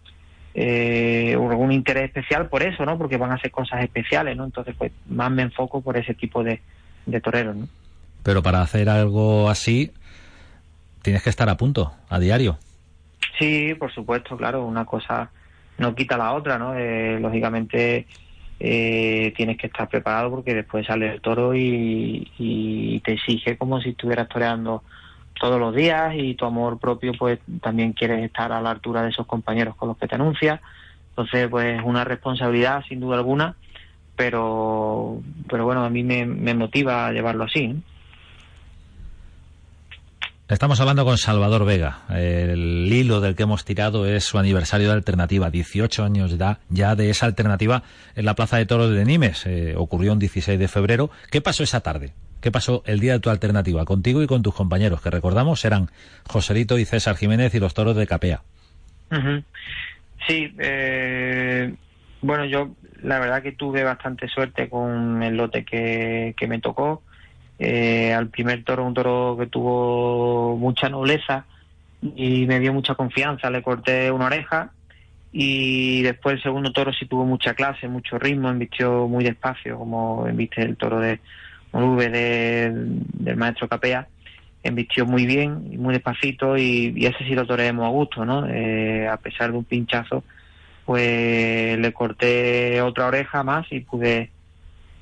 eh, 0.60 1.36
algún 1.36 1.72
interés 1.72 2.06
especial 2.06 2.50
por 2.50 2.64
eso, 2.64 2.84
¿no? 2.84 2.98
Porque 2.98 3.18
van 3.18 3.32
a 3.32 3.38
ser 3.40 3.52
cosas 3.52 3.84
especiales, 3.84 4.36
¿no? 4.36 4.44
Entonces, 4.44 4.74
pues 4.76 4.92
más 5.08 5.30
me 5.30 5.44
enfoco 5.44 5.82
por 5.82 5.96
ese 5.98 6.16
tipo 6.16 6.44
de, 6.44 6.62
de 7.06 7.22
toreros, 7.22 7.56
¿no? 7.56 7.68
Pero 8.24 8.42
para 8.42 8.64
hacer 8.64 8.90
algo 8.90 9.50
así, 9.50 9.92
tienes 11.04 11.22
que 11.22 11.30
estar 11.30 11.48
a 11.48 11.58
punto, 11.58 11.94
a 12.10 12.18
diario. 12.18 12.58
Sí, 13.38 13.76
por 13.76 13.94
supuesto, 13.94 14.36
claro, 14.36 14.66
una 14.66 14.84
cosa 14.84 15.30
no 15.78 15.94
quita 15.94 16.18
la 16.18 16.34
otra, 16.34 16.58
¿no? 16.58 16.74
Eh, 16.76 17.20
lógicamente 17.20 18.08
eh, 18.60 19.34
tienes 19.38 19.60
que 19.60 19.68
estar 19.68 19.88
preparado 19.88 20.32
porque 20.32 20.56
después 20.56 20.88
sale 20.88 21.14
el 21.14 21.22
toro 21.22 21.54
y, 21.54 22.32
y 22.40 23.00
te 23.02 23.14
exige 23.14 23.60
como 23.60 23.80
si 23.80 23.90
estuvieras 23.90 24.28
toreando 24.28 24.84
todos 25.40 25.60
los 25.60 25.76
días 25.76 26.14
y 26.16 26.36
tu 26.36 26.46
amor 26.46 26.80
propio 26.80 27.14
pues 27.18 27.40
también 27.62 27.94
quieres 27.94 28.24
estar 28.24 28.52
a 28.52 28.62
la 28.62 28.72
altura 28.72 29.04
de 29.04 29.10
esos 29.10 29.26
compañeros 29.26 29.76
con 29.76 29.90
los 29.90 29.98
que 29.98 30.08
te 30.08 30.16
anuncias. 30.16 30.60
Entonces 31.10 31.48
pues 31.50 31.80
es 31.80 31.82
una 31.84 32.04
responsabilidad 32.04 32.84
sin 32.88 33.00
duda 33.00 33.18
alguna, 33.18 33.56
pero, 34.16 35.22
pero 35.50 35.66
bueno, 35.66 35.84
a 35.84 35.90
mí 35.90 36.04
me, 36.04 36.26
motiva 36.54 37.12
llevarlo 37.12 37.46
así. 37.46 37.76
Estamos 40.48 40.80
hablando 40.80 41.04
con 41.04 41.18
Salvador 41.18 41.66
Vega. 41.66 42.04
El 42.10 42.88
hilo 42.92 43.20
del 43.20 43.36
que 43.36 43.44
hemos 43.44 43.66
tirado 43.66 44.06
es 44.06 44.24
su 44.24 44.38
aniversario 44.38 44.88
de 44.88 44.94
alternativa. 44.94 45.52
18 45.52 46.06
años 46.06 46.38
ya, 46.38 46.60
ya 46.70 46.96
de 46.96 47.10
esa 47.10 47.26
alternativa 47.26 47.84
en 48.16 48.26
la 48.26 48.34
Plaza 48.34 48.58
de 48.58 48.66
Toros 48.66 48.92
de 48.92 49.04
Nimes. 49.04 49.46
Eh, 49.46 49.76
ocurrió 49.76 50.14
un 50.14 50.20
16 50.20 50.58
de 50.58 50.68
febrero. 50.70 51.10
¿Qué 51.32 51.42
pasó 51.42 51.64
esa 51.64 51.82
tarde? 51.82 52.14
¿Qué 52.42 52.52
pasó 52.52 52.84
el 52.86 53.00
día 53.00 53.14
de 53.14 53.20
tu 53.20 53.30
alternativa 53.30 53.84
contigo 53.86 54.22
y 54.22 54.28
con 54.28 54.44
tus 54.44 54.54
compañeros? 54.54 55.02
Que 55.02 55.10
recordamos 55.10 55.64
eran 55.66 55.90
Joselito 56.28 56.78
y 56.78 56.86
César 56.86 57.16
Jiménez 57.16 57.54
y 57.56 57.60
los 57.60 57.74
toros 57.74 57.96
de 57.96 58.08
Capea. 58.08 58.42
Sí, 60.28 60.54
eh, 60.60 61.74
Bueno, 62.22 62.46
yo 62.46 62.76
la 63.02 63.20
verdad 63.20 63.42
que 63.42 63.52
tuve 63.54 63.84
bastante 63.84 64.28
suerte 64.28 64.70
con 64.70 65.22
el 65.24 65.38
lote 65.38 65.64
que, 65.64 66.34
que 66.38 66.48
me 66.48 66.60
tocó. 66.60 67.04
Eh, 67.60 68.14
al 68.14 68.28
primer 68.28 68.64
toro, 68.64 68.86
un 68.86 68.94
toro 68.94 69.36
que 69.40 69.48
tuvo 69.48 70.56
mucha 70.58 70.90
nobleza 70.90 71.46
y 72.16 72.46
me 72.46 72.60
dio 72.60 72.74
mucha 72.74 72.94
confianza, 72.94 73.50
le 73.50 73.64
corté 73.64 74.12
una 74.12 74.28
oreja 74.28 74.72
y 75.32 76.04
después 76.04 76.36
el 76.36 76.44
segundo 76.44 76.72
toro 76.72 76.94
sí 76.94 77.06
tuvo 77.08 77.26
mucha 77.26 77.54
clase, 77.54 77.88
mucho 77.88 78.20
ritmo, 78.20 78.50
embistió 78.50 79.08
muy 79.08 79.24
despacio, 79.24 79.78
como 79.78 80.28
embiste 80.28 80.62
el 80.62 80.78
toro 80.78 81.00
de 81.00 81.20
V 81.74 82.10
del 82.10 83.38
maestro 83.38 83.68
Capea, 83.68 84.08
embistió 84.64 85.06
muy 85.06 85.26
bien, 85.26 85.78
muy 85.78 85.94
despacito 85.94 86.58
y, 86.58 87.06
ese 87.06 87.24
sí 87.26 87.36
lo 87.36 87.46
toreemos 87.46 87.86
a 87.86 87.90
gusto, 87.90 88.26
¿no? 88.26 88.48
Eh, 88.48 89.08
a 89.08 89.18
pesar 89.18 89.52
de 89.52 89.58
un 89.58 89.66
pinchazo, 89.66 90.24
pues 90.86 91.78
le 91.78 91.94
corté 91.94 92.82
otra 92.82 93.08
oreja 93.08 93.44
más 93.44 93.66
y 93.72 93.82
pude 93.82 94.32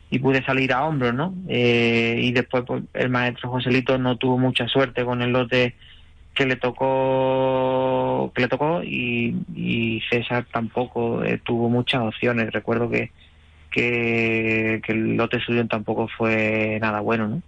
y 0.10 0.19
pude 0.19 0.43
salir 0.45 0.72
a 0.72 0.86
hombros, 0.86 1.13
¿no? 1.13 1.34
Eh, 1.48 2.19
y 2.22 2.31
después 2.31 2.63
pues, 2.65 2.84
el 2.93 3.10
maestro 3.10 3.50
Joselito 3.50 3.98
no 3.98 4.17
tuvo 4.17 4.38
mucha 4.38 4.67
suerte 4.67 5.03
con 5.03 5.22
el 5.22 5.31
lote 5.31 5.75
que 6.34 6.45
le 6.45 6.57
tocó 6.57 8.31
que 8.36 8.41
le 8.41 8.48
tocó 8.48 8.84
y, 8.84 10.01
César 10.10 10.45
tampoco 10.51 11.24
eh, 11.24 11.39
tuvo 11.43 11.69
muchas 11.69 12.01
opciones. 12.01 12.51
Recuerdo 12.51 12.89
que, 12.89 13.12
que, 13.75 14.82
el 14.88 15.17
lote 15.17 15.39
suyo 15.41 15.67
tampoco 15.67 16.08
fue 16.08 16.79
nada 16.82 17.01
bueno, 17.01 17.27
¿no? 17.27 17.41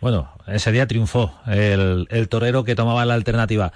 Bueno, 0.00 0.30
ese 0.46 0.72
día 0.72 0.86
triunfó 0.86 1.32
el, 1.46 2.06
el 2.10 2.28
torero 2.28 2.64
que 2.64 2.74
tomaba 2.74 3.04
la 3.04 3.14
alternativa. 3.14 3.72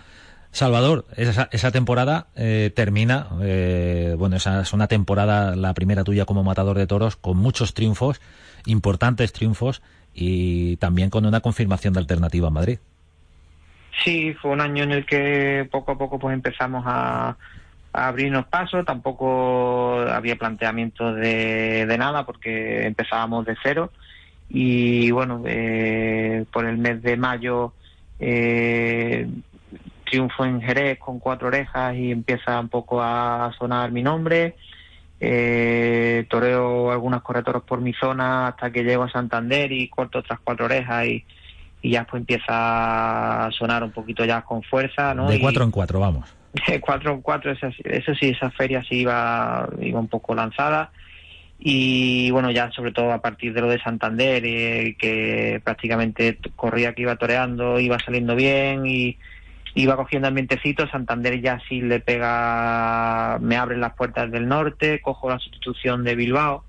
Salvador, 0.51 1.05
esa, 1.17 1.49
esa 1.53 1.71
temporada 1.71 2.29
eh, 2.35 2.73
termina, 2.75 3.27
eh, 3.43 4.15
bueno, 4.19 4.37
esa 4.37 4.63
es 4.63 4.73
una 4.73 4.89
temporada, 4.89 5.55
la 5.55 5.75
primera 5.75 6.03
tuya 6.03 6.25
como 6.25 6.43
matador 6.43 6.79
de 6.79 6.87
toros, 6.87 7.17
con 7.17 7.37
muchos 7.37 7.75
triunfos, 7.75 8.21
importantes 8.65 9.33
triunfos 9.33 9.83
y 10.15 10.77
también 10.79 11.11
con 11.11 11.27
una 11.27 11.41
confirmación 11.41 11.93
de 11.93 12.01
alternativa 12.01 12.49
en 12.49 12.55
Madrid. 12.55 12.79
Sí, 14.03 14.35
fue 14.41 14.53
un 14.53 14.61
año 14.61 14.85
en 14.85 14.93
el 14.93 15.07
que 15.07 15.69
poco 15.71 15.93
a 15.93 15.99
poco 15.99 16.19
pues 16.19 16.35
empezamos 16.35 16.85
a, 16.87 17.37
abrirnos 17.97 18.47
pasos, 18.47 18.85
tampoco 18.85 20.01
había 20.01 20.37
planteamiento 20.37 21.15
de, 21.15 21.87
de, 21.87 21.99
nada 21.99 22.27
porque 22.27 22.87
empezábamos 22.87 23.47
de 23.47 23.57
cero 23.63 23.91
y 24.49 25.11
bueno, 25.11 25.43
eh, 25.47 26.45
por 26.53 26.67
el 26.67 26.79
mes 26.79 27.03
de 27.03 27.17
mayo 27.17 27.73
eh, 28.21 29.29
triunfo 30.05 30.45
en 30.45 30.61
Jerez 30.61 30.99
con 30.99 31.19
cuatro 31.19 31.49
orejas 31.49 31.97
y 31.97 32.13
empieza 32.13 32.61
un 32.61 32.69
poco 32.69 33.03
a 33.03 33.53
sonar 33.59 33.91
mi 33.91 34.03
nombre. 34.03 34.57
Eh, 35.19 36.27
toreo 36.29 36.91
algunas 36.91 37.23
corretoras 37.23 37.63
por 37.63 37.81
mi 37.81 37.95
zona 37.95 38.49
hasta 38.49 38.71
que 38.71 38.85
llego 38.85 39.05
a 39.05 39.11
Santander 39.11 39.73
y 39.73 39.89
corto 39.89 40.19
otras 40.19 40.39
cuatro 40.45 40.67
orejas 40.67 41.07
y, 41.07 41.25
ya 41.83 42.05
pues 42.05 42.21
empieza 42.21 43.47
a 43.47 43.51
sonar 43.53 43.85
un 43.85 43.93
poquito 43.93 44.25
ya 44.25 44.43
con 44.43 44.63
fuerza. 44.63 45.15
¿no? 45.15 45.29
De 45.29 45.41
cuatro 45.41 45.63
en 45.63 45.71
cuatro, 45.71 46.01
vamos. 46.01 46.35
De 46.69 46.81
cuatro 46.81 47.13
en 47.13 47.23
cuatro, 47.23 47.53
eso, 47.53 47.71
sí, 48.15 48.29
esa 48.29 48.51
feria 48.51 48.83
sí 48.89 49.01
iba, 49.01 49.69
iba 49.81 50.01
un 50.01 50.09
poco 50.09 50.35
lanzada. 50.35 50.91
Y 51.59 52.31
bueno 52.33 52.51
ya 52.51 52.71
sobre 52.71 52.93
todo 52.93 53.13
a 53.13 53.23
partir 53.23 53.55
de 53.55 53.63
lo 53.63 53.69
de 53.69 53.81
Santander 53.81 54.45
eh, 54.45 54.95
que 54.99 55.59
prácticamente 55.65 56.39
corría 56.55 56.93
que 56.93 57.01
iba 57.01 57.17
toreando 57.17 57.81
iba 57.81 57.99
saliendo 57.99 58.37
bien 58.37 58.85
y 58.85 59.17
iba 59.77 59.95
cogiendo 59.95 60.29
ambientecito, 60.29 60.89
Santander 60.89 61.41
ya 61.41 61.61
sí 61.69 61.83
le 61.83 62.01
pega, 62.01 63.39
me 63.41 63.57
abren 63.57 63.81
las 63.81 63.95
puertas 63.95 64.31
del 64.31 64.49
norte, 64.49 65.03
cojo 65.03 65.29
la 65.29 65.39
sustitución 65.39 66.03
de 66.03 66.17
Bilbao, 66.17 66.65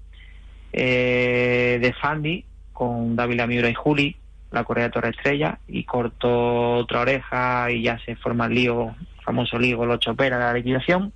eh, 0.74 1.80
de 1.82 1.94
Fandi, 1.94 2.44
con 2.74 3.16
Dávila 3.16 3.48
Miura 3.48 3.70
y 3.70 3.74
Juli, 3.74 4.18
la 4.52 4.66
Correa 4.66 4.92
Torre 4.92 5.10
Estrella, 5.12 5.58
y 5.70 5.86
corto 5.86 6.74
otra 6.74 7.00
oreja 7.00 7.72
y 7.72 7.84
ya 7.84 7.98
se 8.06 8.18
forma 8.18 8.48
el 8.48 8.56
lío, 8.56 8.94
famoso 9.28 9.60
lío, 9.60 9.84
el 9.84 9.92
ocho 9.92 10.16
pera 10.16 10.38
de 10.40 10.44
la 10.46 10.54
liquidación. 10.54 11.14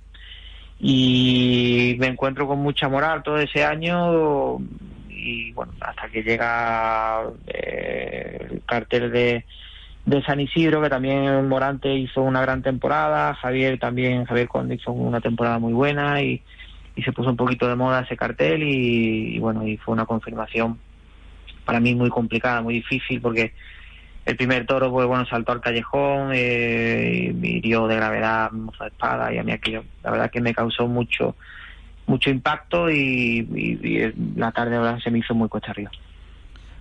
Y 0.78 1.96
me 1.98 2.06
encuentro 2.06 2.46
con 2.46 2.58
mucha 2.60 2.88
moral 2.88 3.22
todo 3.22 3.38
ese 3.38 3.64
año 3.64 4.58
y 5.08 5.52
bueno, 5.52 5.72
hasta 5.80 6.08
que 6.08 6.22
llega 6.22 7.22
eh, 7.46 8.48
el 8.50 8.62
cartel 8.66 9.10
de 9.10 9.44
de 10.04 10.22
San 10.22 10.40
Isidro, 10.40 10.82
que 10.82 10.90
también 10.90 11.48
Morante 11.48 11.94
hizo 11.94 12.22
una 12.22 12.40
gran 12.40 12.62
temporada, 12.62 13.34
Javier 13.34 13.78
también, 13.78 14.24
Javier 14.24 14.48
Conde 14.48 14.74
hizo 14.74 14.90
una 14.90 15.20
temporada 15.20 15.58
muy 15.58 15.72
buena 15.72 16.20
y, 16.20 16.42
y 16.96 17.02
se 17.02 17.12
puso 17.12 17.30
un 17.30 17.36
poquito 17.36 17.68
de 17.68 17.76
moda 17.76 18.00
ese 18.00 18.16
cartel 18.16 18.62
y, 18.64 19.38
bueno, 19.38 19.66
y 19.66 19.76
fue 19.76 19.92
una 19.94 20.06
confirmación 20.06 20.78
para 21.64 21.78
mí 21.78 21.94
muy 21.94 22.10
complicada, 22.10 22.62
muy 22.62 22.74
difícil 22.74 23.20
porque 23.20 23.52
el 24.24 24.36
primer 24.36 24.66
toro, 24.66 24.90
pues 24.90 25.06
bueno, 25.06 25.26
saltó 25.26 25.52
al 25.52 25.60
callejón, 25.60 26.30
eh, 26.32 27.34
hirió 27.42 27.86
de 27.86 27.96
gravedad 27.96 28.50
de 28.52 28.86
espada 28.86 29.32
y 29.32 29.38
a 29.38 29.42
mí 29.42 29.52
aquello, 29.52 29.84
la 30.02 30.10
verdad 30.10 30.30
que 30.30 30.40
me 30.40 30.54
causó 30.54 30.86
mucho 30.86 31.34
mucho 32.06 32.30
impacto 32.30 32.90
y, 32.90 34.12
la 34.36 34.52
tarde 34.52 34.76
ahora 34.76 35.00
se 35.00 35.10
me 35.10 35.18
hizo 35.18 35.34
muy 35.34 35.48
cuesta. 35.48 35.72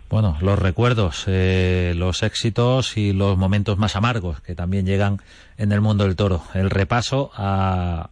Bueno, 0.10 0.38
los 0.42 0.60
recuerdos, 0.60 1.24
eh, 1.28 1.94
los 1.96 2.24
éxitos 2.24 2.98
y 2.98 3.14
los 3.14 3.38
momentos 3.38 3.78
más 3.78 3.96
amargos 3.96 4.42
que 4.42 4.56
también 4.56 4.86
llegan 4.86 5.20
en 5.58 5.72
el 5.72 5.80
mundo 5.80 6.04
del 6.04 6.16
toro. 6.16 6.44
El 6.54 6.70
repaso 6.70 7.32
a 7.36 8.10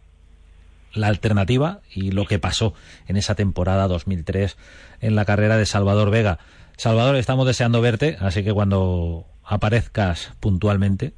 la 0.94 1.08
alternativa 1.08 1.80
y 1.92 2.10
lo 2.12 2.24
que 2.24 2.38
pasó 2.38 2.74
en 3.06 3.16
esa 3.16 3.34
temporada 3.34 3.86
2003 3.86 4.56
en 5.00 5.14
la 5.14 5.24
carrera 5.24 5.56
de 5.56 5.66
Salvador 5.66 6.10
Vega. 6.10 6.38
Salvador, 6.80 7.16
estamos 7.16 7.46
deseando 7.46 7.82
verte, 7.82 8.16
así 8.20 8.42
que 8.42 8.54
cuando 8.54 9.26
aparezcas 9.44 10.32
puntualmente 10.40 11.12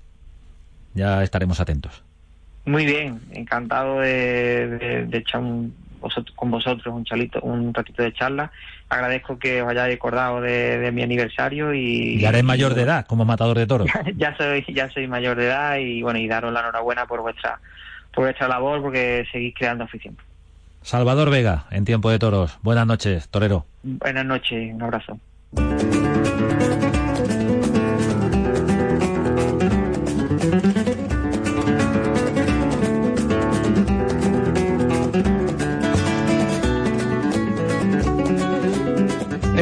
ya 0.92 1.22
estaremos 1.22 1.61
atentos. 1.61 2.03
Muy 2.64 2.85
bien, 2.85 3.20
encantado 3.31 4.01
de, 4.01 5.07
de 5.07 5.18
echar 5.18 5.40
un, 5.40 5.72
con 6.35 6.51
vosotros 6.51 6.92
un 6.92 7.05
chalito, 7.05 7.40
un 7.42 7.72
ratito 7.72 8.03
de 8.03 8.12
charla. 8.12 8.51
Agradezco 8.88 9.38
que 9.38 9.62
os 9.62 9.70
hayáis 9.70 9.94
acordado 9.94 10.40
de, 10.40 10.90
mi 10.92 11.05
aniversario 11.05 11.72
y. 11.72 12.18
Ya 12.18 12.31
eres 12.31 12.42
mayor 12.42 12.75
de 12.75 12.83
edad 12.83 13.07
como 13.07 13.25
matador 13.25 13.57
de 13.57 13.68
toros. 13.68 13.88
ya 14.16 14.37
soy, 14.37 14.64
ya 14.75 14.90
soy 14.90 15.07
mayor 15.07 15.37
de 15.37 15.46
edad 15.46 15.77
y 15.77 16.03
bueno 16.03 16.18
y 16.18 16.27
daros 16.27 16.53
la 16.53 16.59
enhorabuena 16.59 17.07
por 17.07 17.20
vuestra, 17.20 17.61
por 18.12 18.25
vuestra 18.25 18.48
labor 18.48 18.83
porque 18.83 19.25
seguís 19.31 19.55
creando 19.57 19.85
afición. 19.85 20.16
Salvador 20.83 21.31
Vega, 21.31 21.66
en 21.70 21.85
tiempo 21.85 22.11
de 22.11 22.18
toros. 22.18 22.59
Buenas 22.62 22.88
noches, 22.88 23.29
torero. 23.29 23.64
Buenas 23.85 24.27
noches, 24.27 24.75
un 24.75 24.83
abrazo. 24.83 25.20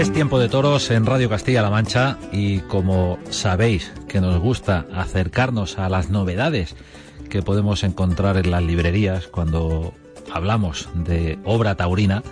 Es 0.00 0.10
tiempo 0.12 0.38
de 0.38 0.48
toros 0.48 0.90
en 0.90 1.04
Radio 1.04 1.28
Castilla-La 1.28 1.68
Mancha 1.68 2.16
y 2.32 2.60
como 2.60 3.18
sabéis 3.28 3.92
que 4.08 4.22
nos 4.22 4.40
gusta 4.40 4.86
acercarnos 4.94 5.78
a 5.78 5.90
las 5.90 6.08
novedades 6.08 6.74
que 7.28 7.42
podemos 7.42 7.84
encontrar 7.84 8.38
en 8.38 8.50
las 8.50 8.62
librerías 8.62 9.26
cuando 9.26 9.92
hablamos 10.32 10.88
de 10.94 11.38
obra 11.44 11.74
taurina, 11.74 12.22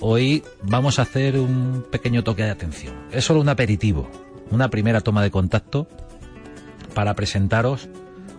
hoy 0.00 0.42
vamos 0.62 0.98
a 0.98 1.02
hacer 1.02 1.38
un 1.38 1.84
pequeño 1.90 2.24
toque 2.24 2.42
de 2.42 2.50
atención. 2.50 2.94
Es 3.10 3.24
solo 3.24 3.40
un 3.40 3.48
aperitivo, 3.48 4.10
una 4.50 4.68
primera 4.68 5.00
toma 5.00 5.22
de 5.22 5.30
contacto 5.30 5.88
para 6.94 7.14
presentaros 7.14 7.88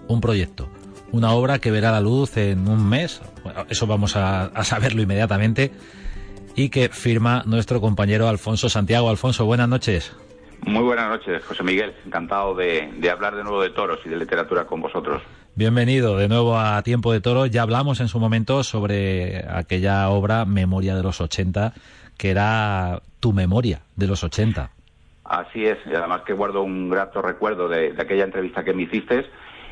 un 0.08 0.22
proyecto, 0.22 0.70
una 1.12 1.32
obra 1.32 1.60
que 1.60 1.72
verá 1.72 1.92
la 1.92 2.02
luz 2.02 2.38
en 2.38 2.68
un 2.68 2.88
mes, 2.88 3.22
eso 3.70 3.88
vamos 3.88 4.16
a, 4.16 4.46
a 4.46 4.64
saberlo 4.64 5.02
inmediatamente, 5.02 5.72
y 6.56 6.70
que 6.70 6.90
firma 6.90 7.44
nuestro 7.46 7.82
compañero 7.82 8.28
Alfonso 8.28 8.70
Santiago. 8.70 9.10
Alfonso, 9.10 9.46
buenas 9.46 9.68
noches. 9.68 10.16
Muy 10.66 10.84
buenas 10.84 11.10
noches, 11.10 11.44
José 11.46 11.64
Miguel. 11.64 11.94
Encantado 12.06 12.56
de, 12.56 12.90
hablar 13.12 13.36
de 13.36 13.44
nuevo 13.44 13.62
de 13.62 13.70
toros 13.70 14.00
y 14.06 14.10
de 14.10 14.18
literatura 14.18 14.66
con 14.66 14.82
vosotros. 14.82 15.22
Bienvenido 15.56 16.18
de 16.18 16.28
nuevo 16.28 16.58
a 16.58 16.82
Tiempo 16.84 17.14
de 17.14 17.22
Toros. 17.22 17.50
Ya 17.50 17.62
hablamos 17.62 18.02
en 18.02 18.10
su 18.10 18.20
momento 18.20 18.64
sobre 18.64 19.46
aquella 19.50 20.10
obra 20.10 20.44
Memoria 20.46 20.96
de 20.96 21.04
los 21.04 21.22
80, 21.22 21.74
que 22.18 22.30
era 22.30 23.02
tu 23.22 23.32
memoria 23.32 23.80
de 23.96 24.08
los 24.08 24.24
80. 24.24 24.70
Así 25.24 25.66
es, 25.66 25.78
y 25.86 25.96
además 25.96 26.22
que 26.22 26.34
guardo 26.34 26.62
un 26.62 26.90
grato 26.90 27.22
recuerdo 27.22 27.70
de, 27.70 27.94
de 27.94 28.02
aquella 28.02 28.26
entrevista 28.26 28.64
que 28.64 28.74
me 28.74 28.84
hiciste 28.84 29.26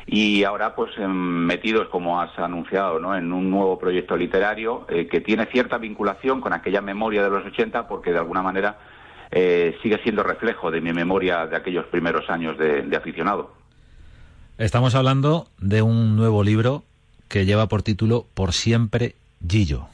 y 0.06 0.44
ahora 0.44 0.74
pues 0.74 0.90
em, 0.98 1.10
metidos, 1.10 1.88
como 1.88 2.20
has 2.20 2.38
anunciado, 2.38 2.98
¿no? 2.98 3.16
en 3.16 3.32
un 3.32 3.50
nuevo 3.50 3.78
proyecto 3.78 4.16
literario 4.16 4.86
eh, 4.88 5.06
que 5.06 5.20
tiene 5.20 5.46
cierta 5.46 5.78
vinculación 5.78 6.40
con 6.40 6.52
aquella 6.52 6.80
memoria 6.80 7.22
de 7.22 7.30
los 7.30 7.44
80 7.44 7.88
porque 7.88 8.12
de 8.12 8.18
alguna 8.18 8.42
manera 8.42 8.78
eh, 9.30 9.76
sigue 9.82 9.98
siendo 10.02 10.22
reflejo 10.22 10.70
de 10.70 10.80
mi 10.80 10.92
memoria 10.92 11.46
de 11.46 11.56
aquellos 11.56 11.86
primeros 11.86 12.28
años 12.28 12.58
de, 12.58 12.96
aficionado. 12.96 13.63
Estamos 14.56 14.94
hablando 14.94 15.48
de 15.58 15.82
un 15.82 16.14
nuevo 16.14 16.44
libro 16.44 16.84
que 17.28 17.44
lleva 17.44 17.66
por 17.66 17.82
título 17.82 18.26
Por 18.34 18.52
siempre 18.52 19.16
Gillo. 19.44 19.88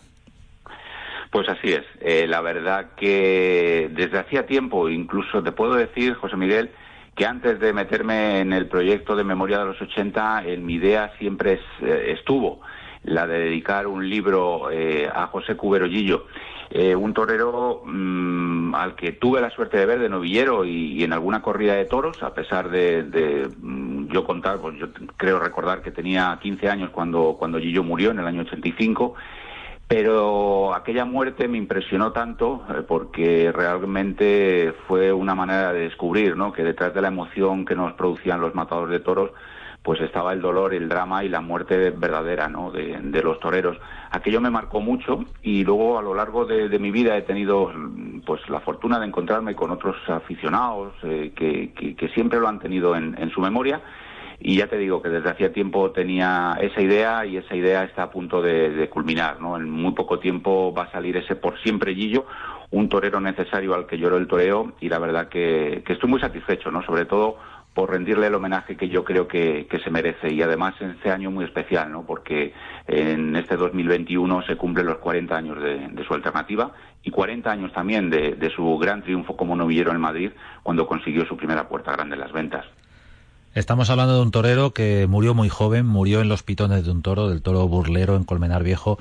Pues 1.30 1.48
así 1.48 1.72
es. 1.72 1.84
Eh, 2.02 2.26
la 2.28 2.42
verdad 2.42 2.90
que 2.94 3.88
desde 3.90 4.18
hacía 4.18 4.44
tiempo, 4.44 4.90
incluso 4.90 5.42
te 5.42 5.52
puedo 5.52 5.76
decir, 5.76 6.12
José 6.12 6.36
Miguel, 6.36 6.70
que 7.16 7.24
antes 7.24 7.58
de 7.58 7.72
meterme 7.72 8.40
en 8.40 8.52
el 8.52 8.66
proyecto 8.66 9.16
de 9.16 9.24
Memoria 9.24 9.60
de 9.60 9.64
los 9.64 9.80
80, 9.80 10.44
en 10.44 10.66
mi 10.66 10.74
idea 10.74 11.10
siempre 11.18 11.58
eh, 11.80 12.14
estuvo 12.18 12.60
la 13.04 13.26
de 13.26 13.38
dedicar 13.38 13.86
un 13.86 14.10
libro 14.10 14.70
eh, 14.70 15.08
a 15.10 15.28
José 15.28 15.56
Cubero 15.56 15.86
Gillo. 16.70 16.96
un 16.96 17.14
torero 17.14 17.82
mm, 17.84 18.74
al 18.74 18.94
que 18.94 19.12
tuve 19.12 19.40
la 19.40 19.50
suerte 19.50 19.78
de 19.78 19.86
ver 19.86 19.98
de 19.98 20.08
novillero 20.08 20.64
y, 20.64 21.02
en 21.02 21.12
alguna 21.12 21.42
corrida 21.42 21.74
de 21.74 21.84
toros, 21.84 22.22
a 22.22 22.32
pesar 22.34 22.70
de, 22.70 23.48
mm, 23.60 24.08
yo 24.12 24.24
contar, 24.24 24.58
pues 24.58 24.78
yo 24.78 24.88
creo 25.16 25.38
recordar 25.38 25.82
que 25.82 25.90
tenía 25.90 26.38
15 26.40 26.68
años 26.68 26.90
cuando, 26.90 27.36
cuando 27.38 27.58
Gillo 27.58 27.82
murió 27.82 28.10
en 28.10 28.20
el 28.20 28.26
año 28.26 28.42
85 28.42 29.14
pero 29.90 30.72
aquella 30.72 31.04
muerte 31.04 31.48
me 31.48 31.58
impresionó 31.58 32.12
tanto 32.12 32.64
eh, 32.68 32.82
porque 32.86 33.50
realmente 33.50 34.72
fue 34.86 35.12
una 35.12 35.34
manera 35.34 35.72
de 35.72 35.80
descubrir 35.80 36.36
¿no? 36.36 36.52
que 36.52 36.62
detrás 36.62 36.94
de 36.94 37.02
la 37.02 37.08
emoción 37.08 37.64
que 37.64 37.74
nos 37.74 37.94
producían 37.94 38.40
los 38.40 38.54
matadores 38.54 38.92
de 38.92 39.00
toros 39.00 39.32
pues 39.82 40.00
estaba 40.00 40.32
el 40.32 40.40
dolor, 40.40 40.74
el 40.74 40.88
drama 40.88 41.24
y 41.24 41.28
la 41.28 41.40
muerte 41.40 41.90
verdadera 41.90 42.48
¿no? 42.48 42.70
de, 42.70 43.20
los 43.20 43.40
toreros. 43.40 43.78
Aquello 44.10 44.40
me 44.40 44.50
marcó 44.50 44.80
mucho 44.80 45.24
y 45.42 45.64
luego 45.64 45.98
a 45.98 46.02
lo 46.02 46.14
largo 46.14 46.44
de, 46.44 46.78
mi 46.78 46.90
vida 46.90 47.16
he 47.16 47.22
tenido 47.22 47.72
pues 48.26 48.40
la 48.48 48.60
fortuna 48.60 48.98
de 48.98 49.06
encontrarme 49.06 49.54
con 49.54 49.70
otros 49.70 49.96
aficionados 50.08 50.94
eh, 51.04 51.32
que, 51.34 52.10
siempre 52.14 52.40
lo 52.40 52.48
han 52.48 52.58
tenido 52.58 52.96
en 52.96 53.30
su 53.30 53.40
memoria 53.40 53.80
y 54.42 54.56
ya 54.56 54.66
te 54.66 54.78
digo 54.78 55.02
que 55.02 55.10
desde 55.10 55.30
hacía 55.30 55.52
tiempo 55.52 55.90
tenía 55.90 56.56
esa 56.60 56.80
idea 56.80 57.26
y 57.26 57.36
esa 57.36 57.54
idea 57.54 57.84
está 57.84 58.04
a 58.04 58.10
punto 58.10 58.40
de, 58.40 58.88
culminar, 58.88 59.38
¿no? 59.38 59.56
En 59.56 59.68
muy 59.68 59.92
poco 59.92 60.18
tiempo 60.18 60.72
va 60.72 60.84
a 60.84 60.92
salir 60.92 61.16
ese 61.18 61.36
por 61.36 61.60
siempre 61.60 61.94
Gillo, 61.94 62.24
un 62.70 62.88
torero 62.88 63.20
necesario 63.20 63.74
al 63.74 63.86
que 63.86 63.98
lloro 63.98 64.16
el 64.16 64.26
toreo 64.26 64.72
y 64.80 64.88
la 64.88 64.98
verdad 64.98 65.28
que, 65.28 65.84
estoy 65.86 66.08
muy 66.08 66.20
satisfecho, 66.20 66.70
¿no? 66.70 66.82
Sobre 66.82 67.04
todo 67.04 67.36
por 67.74 67.90
rendirle 67.90 68.26
el 68.26 68.34
homenaje 68.34 68.76
que 68.76 68.88
yo 68.88 69.04
creo 69.04 69.28
que, 69.28 69.66
se 69.82 69.90
merece 69.90 70.32
y 70.32 70.42
además 70.42 70.74
en 70.80 70.90
este 70.90 71.10
año 71.10 71.30
muy 71.30 71.44
especial, 71.44 71.90
¿no? 71.90 72.04
Porque 72.04 72.52
en 72.86 73.36
este 73.36 73.56
2021 73.56 74.42
se 74.42 74.56
cumplen 74.56 74.86
los 74.86 74.98
40 74.98 75.36
años 75.36 75.62
de, 75.62 76.04
su 76.06 76.14
alternativa 76.14 76.72
y 77.02 77.10
40 77.10 77.50
años 77.50 77.72
también 77.72 78.10
de, 78.10 78.34
de 78.34 78.50
su 78.50 78.76
gran 78.78 79.02
triunfo 79.02 79.36
como 79.36 79.54
novillero 79.56 79.92
en 79.92 80.00
Madrid 80.00 80.32
cuando 80.62 80.86
consiguió 80.86 81.24
su 81.26 81.36
primera 81.36 81.68
puerta 81.68 81.92
grande 81.92 82.14
en 82.14 82.20
las 82.20 82.32
ventas. 82.32 82.66
Estamos 83.54 83.90
hablando 83.90 84.14
de 84.14 84.22
un 84.22 84.30
torero 84.30 84.72
que 84.72 85.06
murió 85.08 85.34
muy 85.34 85.48
joven, 85.48 85.84
murió 85.84 86.20
en 86.20 86.28
los 86.28 86.44
pitones 86.44 86.84
de 86.84 86.90
un 86.92 87.02
toro, 87.02 87.28
del 87.28 87.42
toro 87.42 87.66
burlero 87.66 88.14
en 88.14 88.22
Colmenar 88.22 88.62
Viejo, 88.62 88.98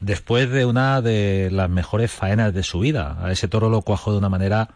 después 0.00 0.50
de 0.50 0.64
una 0.64 1.02
de 1.02 1.50
las 1.52 1.68
mejores 1.68 2.10
faenas 2.10 2.54
de 2.54 2.62
su 2.62 2.80
vida. 2.80 3.18
A 3.20 3.30
ese 3.30 3.46
toro 3.46 3.68
lo 3.68 3.82
cuajó 3.82 4.12
de 4.12 4.18
una 4.18 4.30
manera 4.30 4.70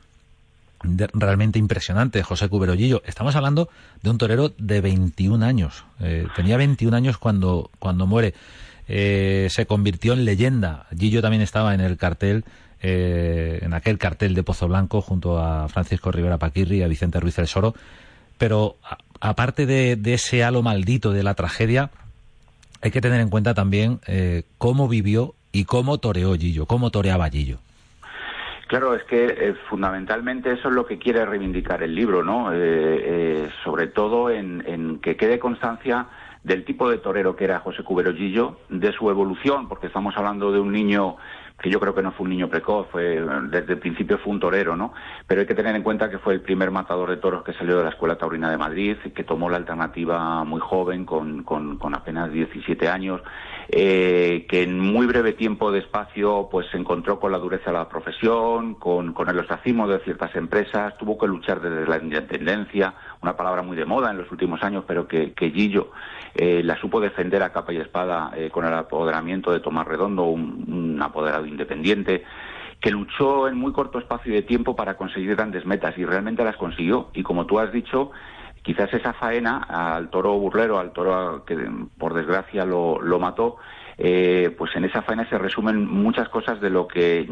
realmente 0.82 1.58
impresionante, 1.58 2.22
José 2.22 2.48
Cuberollillo. 2.48 3.02
Estamos 3.04 3.36
hablando 3.36 3.68
de 4.02 4.10
un 4.10 4.18
torero 4.18 4.52
de 4.58 4.80
21 4.80 5.44
años. 5.44 5.84
Eh, 6.00 6.26
tenía 6.36 6.56
21 6.56 6.96
años 6.96 7.18
cuando, 7.18 7.70
cuando 7.78 8.06
muere. 8.06 8.34
Eh, 8.86 9.48
se 9.50 9.66
convirtió 9.66 10.12
en 10.14 10.24
leyenda. 10.24 10.86
Gillo 10.96 11.20
también 11.20 11.42
estaba 11.42 11.74
en 11.74 11.80
el 11.80 11.96
cartel, 11.96 12.44
eh, 12.80 13.58
en 13.62 13.74
aquel 13.74 13.98
cartel 13.98 14.34
de 14.34 14.42
Pozo 14.42 14.68
Blanco, 14.68 15.02
junto 15.02 15.38
a 15.38 15.68
Francisco 15.68 16.10
Rivera 16.10 16.38
Paquirri 16.38 16.78
y 16.78 16.82
a 16.82 16.88
Vicente 16.88 17.20
Ruiz 17.20 17.36
del 17.36 17.48
Soro 17.48 17.74
pero 18.38 18.76
aparte 19.20 19.66
de, 19.66 19.98
ese 20.14 20.44
halo 20.44 20.62
maldito 20.62 21.12
de 21.12 21.24
la 21.24 21.34
tragedia, 21.34 21.90
hay 22.80 22.92
que 22.92 23.00
tener 23.00 23.20
en 23.20 23.28
cuenta 23.28 23.52
también 23.52 24.00
eh, 24.06 24.44
cómo 24.56 24.88
vivió 24.88 25.34
y 25.52 25.64
cómo 25.64 25.98
toreó 25.98 26.34
Gillo, 26.36 26.66
cómo 26.66 26.90
toreaba 26.90 27.28
Gillo. 27.28 27.58
Claro, 28.68 28.94
es 28.94 29.02
que 29.04 29.24
eh, 29.24 29.54
fundamentalmente 29.70 30.52
eso 30.52 30.68
es 30.68 30.74
lo 30.74 30.84
que 30.84 30.98
quiere 30.98 31.24
reivindicar 31.24 31.82
el 31.82 31.94
libro, 31.94 32.22
¿no? 32.22 32.50
Eh, 32.52 33.48
sobre 33.64 33.86
todo 33.86 34.28
en, 34.28 34.98
que 35.00 35.16
quede 35.16 35.38
constancia 35.38 36.06
del 36.44 36.66
tipo 36.66 36.90
de 36.90 36.98
torero 36.98 37.34
que 37.34 37.44
era 37.44 37.60
José 37.60 37.82
Cubero 37.82 38.12
Gillo, 38.12 38.58
de 38.68 38.92
su 38.92 39.08
evolución, 39.08 39.70
porque 39.70 39.86
estamos 39.86 40.14
hablando 40.18 40.52
de 40.52 40.60
un 40.60 40.70
niño 40.70 41.16
que 41.60 41.70
yo 41.70 41.80
creo 41.80 41.94
que 41.94 42.02
no 42.02 42.12
fue 42.12 42.24
un 42.24 42.30
niño 42.30 42.48
precoz, 42.48 42.86
fue 42.92 43.20
desde 43.50 43.72
el 43.72 43.78
principio 43.78 44.18
fue 44.18 44.32
un 44.32 44.38
torero, 44.40 44.76
¿no? 44.76 44.92
Pero 45.26 45.40
hay 45.40 45.46
que 45.46 45.54
tener 45.54 45.74
en 45.74 45.82
cuenta 45.82 46.08
que 46.08 46.18
fue 46.18 46.34
el 46.34 46.40
primer 46.40 46.70
matador 46.70 47.10
de 47.10 47.16
toros 47.16 47.42
que 47.42 47.52
salió 47.52 47.78
de 47.78 47.84
la 47.84 47.90
Escuela 47.90 48.16
Taurina 48.16 48.48
de 48.50 48.56
Madrid, 48.56 48.96
que 49.14 49.24
tomó 49.24 49.50
la 49.50 49.56
alternativa 49.56 50.44
muy 50.44 50.60
joven, 50.60 51.04
con, 51.04 51.42
con, 51.42 51.76
con 51.78 51.94
apenas 51.96 52.30
17 52.30 52.88
años, 52.88 53.20
eh, 53.68 54.46
que 54.48 54.62
en 54.62 54.78
muy 54.78 55.06
breve 55.06 55.32
tiempo 55.32 55.72
de 55.72 55.80
espacio 55.80 56.48
pues 56.48 56.68
se 56.70 56.76
encontró 56.76 57.18
con 57.18 57.32
la 57.32 57.38
dureza 57.38 57.72
de 57.72 57.78
la 57.78 57.88
profesión, 57.88 58.76
con, 58.76 59.12
con 59.12 59.28
el 59.28 59.38
ostracismo 59.38 59.88
de 59.88 59.98
ciertas 60.00 60.34
empresas, 60.36 60.96
tuvo 60.96 61.18
que 61.18 61.26
luchar 61.26 61.60
desde 61.60 61.88
la 61.88 61.98
independencia, 61.98 62.94
una 63.20 63.36
palabra 63.36 63.62
muy 63.62 63.76
de 63.76 63.84
moda 63.84 64.12
en 64.12 64.18
los 64.18 64.30
últimos 64.30 64.62
años, 64.62 64.84
pero 64.86 65.08
que, 65.08 65.32
que 65.32 65.50
Gillo 65.50 65.90
eh, 66.40 66.62
la 66.62 66.78
supo 66.78 67.00
defender 67.00 67.42
a 67.42 67.50
capa 67.50 67.72
y 67.72 67.78
espada 67.78 68.30
eh, 68.36 68.48
con 68.48 68.64
el 68.64 68.72
apoderamiento 68.72 69.50
de 69.50 69.58
Tomás 69.58 69.88
Redondo, 69.88 70.22
un, 70.22 70.96
apoderado 71.02 71.44
independiente, 71.44 72.22
que 72.80 72.92
luchó 72.92 73.48
en 73.48 73.56
muy 73.56 73.72
corto 73.72 73.98
espacio 73.98 74.32
de 74.32 74.42
tiempo 74.42 74.76
para 74.76 74.96
conseguir 74.96 75.34
grandes 75.34 75.66
metas 75.66 75.98
y 75.98 76.04
realmente 76.04 76.44
las 76.44 76.56
consiguió. 76.56 77.08
Y 77.12 77.24
como 77.24 77.44
tú 77.44 77.58
has 77.58 77.72
dicho, 77.72 78.12
quizás 78.62 78.94
esa 78.94 79.14
faena 79.14 79.66
al 79.68 80.10
toro 80.10 80.38
burlero, 80.38 80.78
al 80.78 80.92
toro 80.92 81.44
que 81.44 81.56
por 81.98 82.14
desgracia 82.14 82.64
lo, 82.64 83.18
mató, 83.18 83.56
eh, 83.96 84.54
pues 84.56 84.76
en 84.76 84.84
esa 84.84 85.02
faena 85.02 85.28
se 85.28 85.38
resumen 85.38 85.88
muchas 85.88 86.28
cosas 86.28 86.60
de 86.60 86.70
lo 86.70 86.86
que 86.86 87.28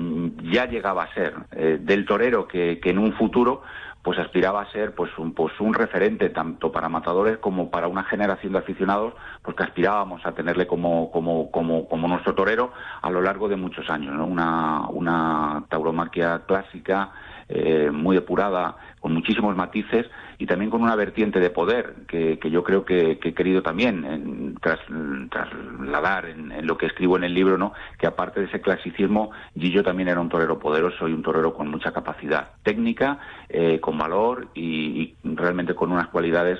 ya 0.51 0.66
llegaba 0.66 1.05
a 1.05 1.14
ser, 1.14 1.33
del 1.79 2.07
torero 2.07 2.49
que 2.49 2.81
en 2.83 2.99
un 2.99 3.12
futuro 3.12 3.62
pues 4.07 4.21
aspiraba 4.21 4.62
a 4.62 4.71
ser 4.71 4.95
pues 4.95 5.11
un, 5.19 5.35
pues 5.35 5.59
un 5.59 5.75
referente 5.75 6.31
tanto 6.31 6.71
para 6.71 6.88
matadores 6.88 7.38
como 7.38 7.73
para 7.73 7.88
una 7.88 8.05
generación 8.05 8.53
de 8.53 8.61
aficionados 8.61 9.14
pues 9.42 9.57
que 9.57 9.64
aspirábamos 9.64 10.25
a 10.25 10.31
tenerle 10.31 10.69
como, 10.69 11.11
como, 11.11 11.51
como, 11.51 11.88
como 11.88 12.07
nuestro 12.07 12.33
torero 12.33 12.71
a 13.03 13.11
lo 13.11 13.21
largo 13.21 13.49
de 13.49 13.57
muchos 13.57 13.90
años, 13.90 14.14
¿no? 14.14 14.25
una, 14.25 14.88
una 14.90 15.64
tauromaquia 15.69 16.42
clásica 16.47 17.11
eh, 17.48 17.90
muy 17.92 18.16
depurada, 18.16 18.76
con 18.98 19.14
muchísimos 19.14 19.54
matices 19.54 20.06
y 20.38 20.46
también 20.46 20.68
con 20.68 20.82
una 20.82 20.96
vertiente 20.96 21.38
de 21.38 21.50
poder 21.50 21.94
que, 22.09 22.38
yo 22.50 22.64
creo 22.64 22.85
que, 22.85 23.20
he 23.22 23.35
querido 23.35 23.62
también 23.62 24.56
trasladar 24.61 26.26
en, 26.26 26.66
lo 26.66 26.76
que 26.76 26.87
escribo 26.87 27.16
en 27.16 27.22
el 27.22 27.32
libro, 27.32 27.56
¿no? 27.56 27.72
que 27.98 28.09
aparte 28.09 28.40
de 28.40 28.46
ese 28.46 28.61
clasicismo, 28.61 29.30
Gillo 29.54 29.85
también 29.85 30.09
era 30.09 30.20
un 30.20 30.28
torero 30.28 30.59
poderoso 30.59 31.06
y 31.06 31.12
un 31.12 31.22
torero 31.22 31.54
con 31.54 31.68
mucha 31.68 31.92
capacidad 31.92 32.50
técnica, 32.64 33.20
eh, 33.48 33.78
con 33.78 33.96
valor 33.96 34.48
y, 34.54 35.14
realmente 35.22 35.74
con 35.74 35.92
unas 35.92 36.09
cualidades 36.09 36.59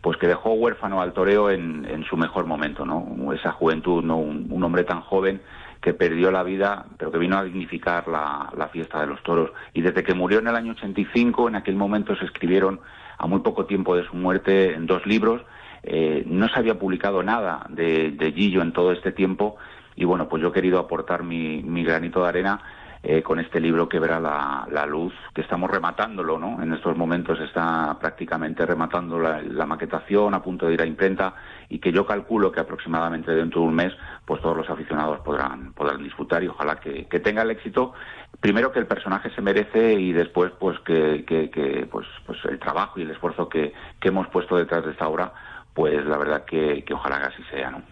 pues 0.00 0.18
que 0.18 0.26
dejó 0.26 0.52
huérfano 0.52 1.00
al 1.00 1.12
toreo 1.12 1.48
en, 1.50 2.04
su 2.10 2.16
mejor 2.16 2.44
momento, 2.44 2.84
¿no? 2.84 3.32
Esa 3.32 3.52
juventud, 3.52 4.04
¿no? 4.04 4.18
un 4.18 4.62
hombre 4.62 4.84
tan 4.84 5.00
joven 5.00 5.40
que 5.84 5.92
perdió 5.92 6.32
la 6.32 6.42
vida, 6.42 6.86
pero 6.96 7.12
que 7.12 7.18
vino 7.18 7.36
a 7.36 7.44
dignificar 7.44 8.08
la, 8.08 8.70
fiesta 8.72 9.02
de 9.02 9.06
los 9.06 9.22
toros. 9.22 9.50
Y 9.74 9.82
desde 9.82 10.02
que 10.02 10.14
murió 10.14 10.38
en 10.38 10.48
el 10.48 10.56
año 10.56 10.72
85, 10.72 11.48
en 11.48 11.56
aquel 11.56 11.76
momento 11.76 12.16
se 12.16 12.24
escribieron, 12.24 12.80
a 13.18 13.26
muy 13.26 13.40
poco 13.40 13.66
tiempo 13.66 13.94
de 13.94 14.06
su 14.06 14.16
muerte, 14.16 14.72
en 14.72 14.86
dos 14.86 15.04
libros. 15.04 15.42
Eh, 15.82 16.24
no 16.26 16.48
se 16.48 16.58
había 16.58 16.78
publicado 16.78 17.22
nada 17.22 17.66
de, 17.68 18.32
Gillo 18.34 18.62
en 18.62 18.72
todo 18.72 18.92
este 18.92 19.12
tiempo 19.12 19.56
y 19.94 20.06
bueno, 20.06 20.26
pues 20.26 20.42
yo 20.42 20.48
he 20.48 20.52
querido 20.52 20.78
aportar 20.78 21.22
mi 21.22 21.84
granito 21.84 22.22
de 22.22 22.28
arena 22.30 22.62
eh, 23.06 23.22
con 23.22 23.38
este 23.38 23.60
libro 23.60 23.86
que 23.86 23.98
verá 23.98 24.18
la, 24.18 24.86
luz, 24.86 25.12
que 25.34 25.42
estamos 25.42 25.70
rematándolo, 25.70 26.38
¿no? 26.38 26.62
En 26.62 26.72
estos 26.72 26.96
momentos 26.96 27.38
está 27.38 27.98
prácticamente 28.00 28.64
rematando 28.64 29.18
la, 29.18 29.66
maquetación, 29.66 30.32
a 30.32 30.42
punto 30.42 30.66
de 30.66 30.72
ir 30.72 30.80
a 30.80 30.86
imprenta, 30.86 31.34
y 31.68 31.80
que 31.80 31.92
yo 31.92 32.06
calculo 32.06 32.50
que 32.50 32.60
aproximadamente 32.60 33.30
dentro 33.32 33.60
de 33.60 33.66
un 33.66 33.74
mes, 33.74 33.92
pues 34.24 34.40
todos 34.40 34.56
los 34.56 34.70
aficionados 34.70 35.20
podrán, 35.20 35.74
podrán 35.74 36.02
disfrutar 36.02 36.42
y 36.44 36.48
ojalá 36.48 36.76
que, 36.80 37.04
tenga 37.20 37.42
el 37.42 37.50
éxito, 37.50 37.92
primero 38.40 38.72
que 38.72 38.78
el 38.78 38.86
personaje 38.86 39.28
se 39.34 39.42
merece 39.42 39.92
y 39.92 40.14
después 40.14 40.52
pues 40.58 40.78
que, 40.80 41.26
que, 41.26 41.86
pues, 41.92 42.06
pues 42.24 42.38
el 42.46 42.58
trabajo 42.58 42.98
y 42.98 43.02
el 43.02 43.10
esfuerzo 43.10 43.50
que, 43.50 43.74
que 44.00 44.08
hemos 44.08 44.28
puesto 44.28 44.56
detrás 44.56 44.82
de 44.82 44.92
esta 44.92 45.08
obra, 45.08 45.30
pues 45.74 46.06
la 46.06 46.16
verdad 46.16 46.46
que, 46.46 46.82
que 46.84 46.94
ojalá 46.94 47.18
que 47.18 47.26
así 47.26 47.42
sea, 47.50 47.70
¿no? 47.70 47.82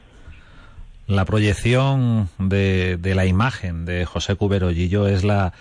La 1.13 1.27
proyección 1.27 2.31
de, 2.39 2.99
la 3.15 3.27
imagen 3.27 3.85
de 3.85 4.07
José 4.07 4.35
Cubero 4.35 4.71
Gillo 4.71 5.07
es 5.07 5.25
la, 5.25 5.53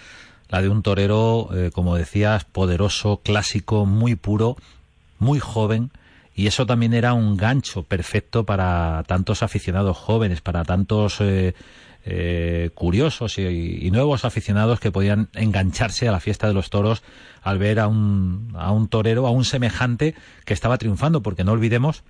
la 0.48 0.62
de 0.62 0.70
un 0.70 0.82
torero, 0.82 1.50
eh, 1.54 1.72
como 1.74 1.98
decías, 1.98 2.46
poderoso, 2.46 3.20
clásico, 3.22 3.86
muy 3.86 4.16
puro, 4.16 4.56
muy 5.20 5.40
joven, 5.40 5.92
y 6.34 6.48
eso 6.48 6.66
también 6.66 6.94
era 6.94 7.12
un 7.14 7.36
gancho 7.36 7.84
perfecto 7.84 8.46
para 8.46 9.04
tantos 9.08 9.44
aficionados 9.44 9.98
jóvenes, 9.98 10.40
para 10.40 10.64
tantos 10.64 11.20
eh, 11.20 11.54
eh, 12.06 12.70
curiosos 12.74 13.38
y, 13.38 13.92
nuevos 13.92 14.24
aficionados 14.24 14.80
que 14.80 14.94
podían 14.94 15.28
engancharse 15.34 16.08
a 16.08 16.14
la 16.14 16.22
fiesta 16.22 16.48
de 16.48 16.54
los 16.54 16.70
toros 16.70 17.04
al 17.42 17.58
ver 17.58 17.82
a 17.82 17.90
un, 17.90 18.54
a 18.56 18.72
un 18.72 18.88
torero, 18.88 19.28
a 19.28 19.32
un 19.32 19.44
semejante 19.44 20.16
que 20.46 20.54
estaba 20.54 20.78
triunfando, 20.78 21.22
porque 21.22 21.44
no 21.44 21.52
olvidemos 21.52 22.04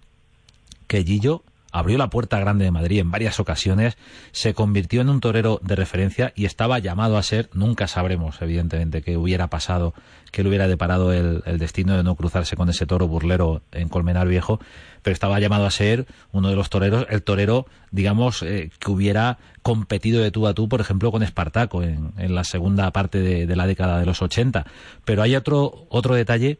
que 0.85 1.03
Gillo 1.03 1.43
abrió 1.71 1.97
la 1.97 2.09
puerta 2.09 2.39
grande 2.39 2.65
de 2.65 2.71
Madrid 2.71 2.99
en 2.99 3.11
varias 3.11 3.39
ocasiones, 3.39 3.97
se 4.31 4.53
convirtió 4.53 5.01
en 5.01 5.09
un 5.09 5.21
torero 5.21 5.59
de 5.63 5.75
referencia 5.75 6.33
y 6.35 6.45
estaba 6.45 6.79
llamado 6.79 7.17
a 7.17 7.23
ser, 7.23 7.49
nunca 7.53 7.87
sabremos 7.87 8.41
evidentemente 8.41 9.01
qué 9.01 9.17
hubiera 9.17 9.47
pasado, 9.47 9.93
qué 10.31 10.43
le 10.43 10.49
hubiera 10.49 10.67
deparado 10.67 11.13
el, 11.13 11.41
destino 11.57 11.95
de 11.95 12.03
no 12.03 12.15
cruzarse 12.15 12.55
con 12.55 12.69
ese 12.69 12.85
toro 12.85 13.07
burlero 13.07 13.61
en 13.71 13.89
Colmenar 13.89 14.27
Viejo, 14.27 14.59
pero 15.01 15.13
estaba 15.13 15.39
llamado 15.39 15.65
a 15.65 15.71
ser 15.71 16.05
uno 16.31 16.49
de 16.49 16.55
los 16.55 16.69
toreros, 16.69 17.05
el 17.09 17.23
torero, 17.23 17.65
digamos, 17.91 18.43
eh, 18.43 18.69
que 18.79 18.91
hubiera 18.91 19.37
competido 19.61 20.21
de 20.21 20.31
tú 20.31 20.47
a 20.47 20.53
tú, 20.53 20.69
por 20.69 20.81
ejemplo, 20.81 21.11
con 21.11 21.23
Espartaco 21.23 21.83
en, 21.83 22.11
la 22.17 22.43
segunda 22.43 22.91
parte 22.91 23.19
de, 23.19 23.47
de, 23.47 23.55
la 23.55 23.67
década 23.67 23.99
de 23.99 24.05
los 24.05 24.21
80. 24.21 24.65
Pero 25.05 25.21
hay 25.21 25.35
otro, 25.35 25.85
otro 25.89 26.15
detalle, 26.15 26.59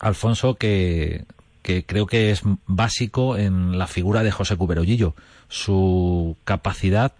Alfonso, 0.00 0.54
que, 0.54 1.24
que 1.64 1.82
creo 1.82 2.06
que 2.06 2.30
es 2.30 2.42
básico 2.66 3.38
en 3.38 3.78
la 3.78 3.86
figura 3.86 4.22
de 4.22 4.30
José 4.30 4.56
Cuberollillo, 4.56 5.14
su 5.48 6.36
capacidad 6.44 7.12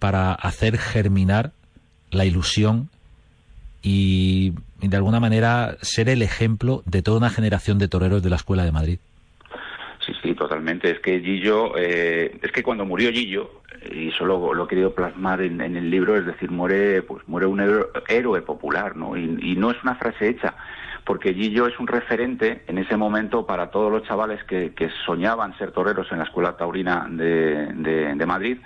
para 0.00 0.32
hacer 0.32 0.76
germinar 0.78 1.52
la 2.10 2.24
ilusión 2.24 2.90
y, 3.82 4.52
de 4.80 4.96
alguna 4.96 5.20
manera 5.20 5.76
ser 5.80 6.08
el 6.08 6.22
ejemplo 6.22 6.82
de 6.86 7.02
toda 7.02 7.18
una 7.18 7.30
generación 7.30 7.78
de 7.78 7.86
toreros 7.86 8.22
de 8.22 8.30
la 8.30 8.36
Escuela 8.36 8.64
de 8.64 8.72
Madrid. 8.72 8.98
Sí, 10.04 10.12
sí, 10.22 10.34
totalmente. 10.34 10.90
Es 10.90 10.98
que 10.98 11.20
Gillo, 11.20 11.78
eh, 11.78 12.36
es 12.42 12.52
que 12.52 12.62
cuando 12.62 12.84
murió 12.84 13.12
Gillo, 13.12 13.62
y 13.90 14.08
eso 14.08 14.24
lo, 14.24 14.64
he 14.64 14.68
querido 14.68 14.92
plasmar 14.92 15.40
en, 15.40 15.60
el 15.60 15.88
libro, 15.88 16.16
es 16.16 16.26
decir, 16.26 16.50
muere, 16.50 17.02
pues 17.02 17.26
muere 17.28 17.46
un 17.46 17.60
héroe, 18.08 18.42
popular, 18.42 18.96
¿no? 18.96 19.16
y, 19.16 19.54
no 19.56 19.70
es 19.70 19.80
una 19.84 19.94
frase 19.94 20.30
hecha 20.30 20.54
porque 21.04 21.34
Gillo 21.34 21.66
es 21.66 21.78
un 21.78 21.86
referente 21.86 22.64
en 22.66 22.78
ese 22.78 22.96
momento 22.96 23.46
para 23.46 23.70
todos 23.70 23.92
los 23.92 24.04
chavales 24.04 24.42
que, 24.44 24.72
soñaban 25.04 25.56
ser 25.58 25.70
toreros 25.70 26.10
en 26.10 26.18
la 26.18 26.24
Escuela 26.24 26.56
Taurina 26.56 27.06
de, 27.10 28.24
Madrid, 28.26 28.58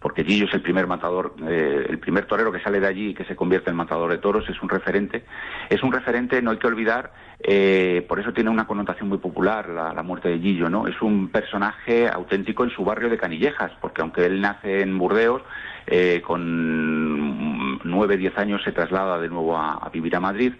porque 0.00 0.24
Gillo 0.24 0.46
es 0.46 0.54
el 0.54 0.60
primer 0.60 0.86
matador, 0.88 1.34
eh, 1.46 1.86
el 1.88 1.98
primer 1.98 2.26
torero 2.26 2.50
que 2.50 2.60
sale 2.60 2.80
de 2.80 2.86
allí 2.88 3.10
y 3.10 3.14
que 3.14 3.24
se 3.24 3.36
convierte 3.36 3.70
en 3.70 3.76
matador 3.76 4.10
de 4.10 4.18
toros, 4.18 4.48
es 4.48 4.60
un 4.60 4.68
referente. 4.68 5.24
Es 5.70 5.82
un 5.82 5.92
referente, 5.92 6.42
no 6.42 6.50
hay 6.50 6.58
que 6.58 6.66
olvidar, 6.66 7.12
eh, 7.38 8.04
por 8.08 8.18
eso 8.18 8.32
tiene 8.32 8.50
una 8.50 8.66
connotación 8.66 9.08
muy 9.08 9.18
popular 9.18 9.68
la, 9.68 10.02
muerte 10.02 10.28
de 10.28 10.40
Gillo, 10.40 10.68
¿no? 10.68 10.88
Es 10.88 11.00
un 11.00 11.28
personaje 11.28 12.08
auténtico 12.08 12.64
en 12.64 12.70
su 12.70 12.84
barrio 12.84 13.08
de 13.08 13.18
Canillejas, 13.18 13.70
porque 13.80 14.02
aunque 14.02 14.26
él 14.26 14.40
nace 14.40 14.80
en 14.80 14.98
Burdeos, 14.98 15.42
eh, 15.86 16.22
con 16.26 17.78
nueve, 17.84 18.16
diez 18.16 18.36
años 18.36 18.62
se 18.64 18.72
traslada 18.72 19.18
de 19.20 19.28
nuevo 19.28 19.56
a 19.56 19.88
vivir 19.92 20.16
a 20.16 20.20
Madrid 20.20 20.54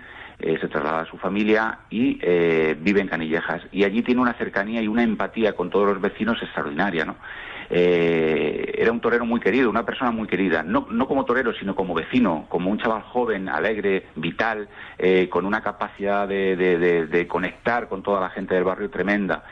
eh, 0.46 0.59
se 0.61 0.68
traslada 0.68 1.00
a 1.00 1.07
su 1.07 1.16
familia 1.16 1.78
y 1.88 2.18
eh, 2.20 2.76
vive 2.78 3.00
en 3.00 3.09
Canillejas. 3.09 3.62
Y 3.72 3.85
allí 3.85 4.02
tiene 4.02 4.20
una 4.20 4.35
cercanía 4.35 4.83
y 4.83 4.88
una 4.88 5.02
empatía 5.02 5.54
con 5.54 5.70
todos 5.70 5.87
los 5.88 6.02
vecinos 6.02 6.37
extraordinaria, 6.42 7.07
¿no? 7.07 7.16
Eh, 7.70 8.74
era 8.76 8.92
un 8.92 9.00
torero 9.00 9.24
muy 9.24 9.40
querido, 9.40 9.70
una 9.70 9.87
persona 9.87 10.11
muy 10.11 10.28
querida, 10.28 10.62
no, 10.62 10.87
no 10.90 11.09
como 11.09 11.24
torero, 11.24 11.54
sino 11.54 11.74
como 11.74 11.94
vecino, 11.94 12.44
como 12.50 12.70
un 12.70 12.76
chaval 12.76 13.00
joven, 13.04 13.48
alegre, 13.48 14.09
vital, 14.16 14.68
con 15.30 15.46
una 15.46 15.62
capacidad 15.62 16.28
de, 16.28 16.57
de, 16.57 17.26
conectar 17.26 17.88
con 17.88 18.02
toda 18.02 18.20
la 18.20 18.28
gente 18.28 18.54
del 18.54 18.64
barrio 18.64 18.90
tremenda. 18.90 19.44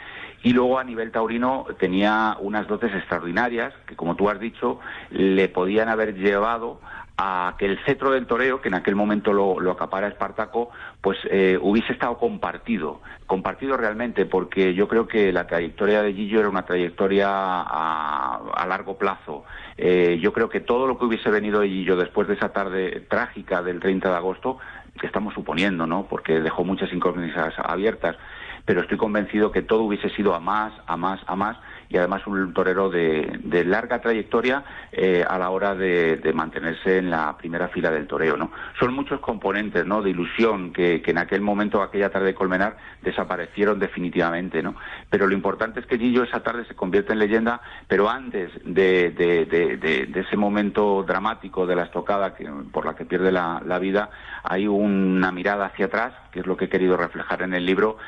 Y 0.42 0.52
luego 0.52 0.78
a 0.78 0.84
nivel 0.84 1.10
taurino 1.10 1.64
tenía 1.78 2.36
unas 2.38 2.66
dotes 2.68 2.92
extraordinarias 2.94 3.72
que, 3.86 3.96
como 3.96 4.14
tú 4.14 4.28
has 4.28 4.38
dicho, 4.38 4.78
le 5.10 5.48
podían 5.48 5.88
haber 5.88 6.14
llevado 6.14 6.80
a 7.24 7.54
que 7.56 7.66
el 7.66 7.78
cetro 7.84 8.10
del 8.10 8.26
toreo, 8.26 8.60
que 8.60 8.66
en 8.66 8.74
aquel 8.74 8.96
momento 8.96 9.32
lo, 9.32 9.60
lo 9.60 9.70
acapara 9.70 10.08
Espartaco, 10.08 10.70
pues 11.00 11.18
eh, 11.30 11.56
hubiese 11.62 11.92
estado 11.92 12.18
compartido, 12.18 13.00
compartido 13.26 13.76
realmente, 13.76 14.26
porque 14.26 14.74
yo 14.74 14.88
creo 14.88 15.06
que 15.06 15.32
la 15.32 15.46
trayectoria 15.46 16.02
de 16.02 16.14
Gillo 16.14 16.40
era 16.40 16.48
una 16.48 16.66
trayectoria 16.66 17.28
a, 17.28 18.66
largo 18.66 18.98
plazo. 18.98 19.44
Eh, 19.76 20.18
yo 20.20 20.32
creo 20.32 20.48
que 20.48 20.60
todo 20.60 20.88
lo 20.88 20.98
que 20.98 21.04
hubiese 21.04 21.30
venido 21.30 21.60
de 21.60 21.68
Gillo 21.68 21.94
después 21.94 22.26
de 22.26 22.34
esa 22.34 22.48
tarde 22.48 23.06
trágica 23.08 23.62
del 23.62 23.78
30 23.78 24.08
de 24.08 24.16
agosto, 24.16 24.58
que 24.98 25.06
estamos 25.06 25.32
suponiendo, 25.34 25.86
¿no? 25.86 26.06
Porque 26.08 26.40
dejó 26.40 26.64
muchas 26.64 26.92
incógnitas 26.92 27.54
abiertas, 27.56 28.16
pero 28.64 28.80
estoy 28.80 28.98
convencido 28.98 29.52
que 29.52 29.62
todo 29.62 29.82
hubiese 29.82 30.10
sido 30.10 30.34
a 30.34 30.40
más, 30.40 30.72
a 30.86 30.96
más, 30.96 31.20
a 31.26 31.36
más, 31.36 31.56
y 31.92 31.98
además 31.98 32.26
un 32.26 32.54
torero 32.54 32.88
de, 32.88 33.64
larga 33.66 34.00
trayectoria 34.00 34.64
eh, 34.90 35.24
a 35.28 35.38
la 35.38 35.50
hora 35.50 35.74
de, 35.74 36.32
mantenerse 36.34 36.98
en 36.98 37.10
la 37.10 37.36
primera 37.36 37.68
fila 37.68 37.90
del 37.90 38.06
toreo. 38.06 38.36
¿no? 38.36 38.50
Son 38.80 38.94
muchos 38.94 39.20
componentes 39.20 39.84
¿no? 39.84 40.00
de 40.00 40.10
ilusión 40.10 40.72
que, 40.72 41.02
en 41.04 41.18
aquel 41.18 41.42
momento, 41.42 41.82
aquella 41.82 42.10
tarde 42.10 42.28
de 42.28 42.34
Colmenar, 42.34 42.76
desaparecieron 43.02 43.78
definitivamente. 43.78 44.62
¿no? 44.62 44.74
Pero 45.10 45.26
lo 45.26 45.34
importante 45.34 45.80
es 45.80 45.86
que 45.86 45.98
Gillo 45.98 46.22
esa 46.22 46.42
tarde 46.42 46.64
se 46.64 46.74
convierte 46.74 47.12
en 47.12 47.18
leyenda, 47.18 47.60
pero 47.86 48.08
antes 48.08 48.50
de, 48.64 50.10
ese 50.14 50.36
momento 50.36 51.04
dramático 51.06 51.66
de 51.66 51.76
la 51.76 51.84
estocada 51.84 52.34
que, 52.34 52.50
por 52.72 52.86
la 52.86 52.94
que 52.94 53.04
pierde 53.04 53.30
la 53.30 53.78
vida, 53.78 54.10
hay 54.42 54.66
una 54.66 55.30
mirada 55.30 55.66
hacia 55.66 55.86
atrás, 55.86 56.14
que 56.32 56.40
es 56.40 56.46
lo 56.46 56.56
que 56.56 56.64
he 56.64 56.68
querido 56.68 56.96
reflejar 56.96 57.42
en 57.42 57.54
el 57.54 57.64
libro, 57.64 57.98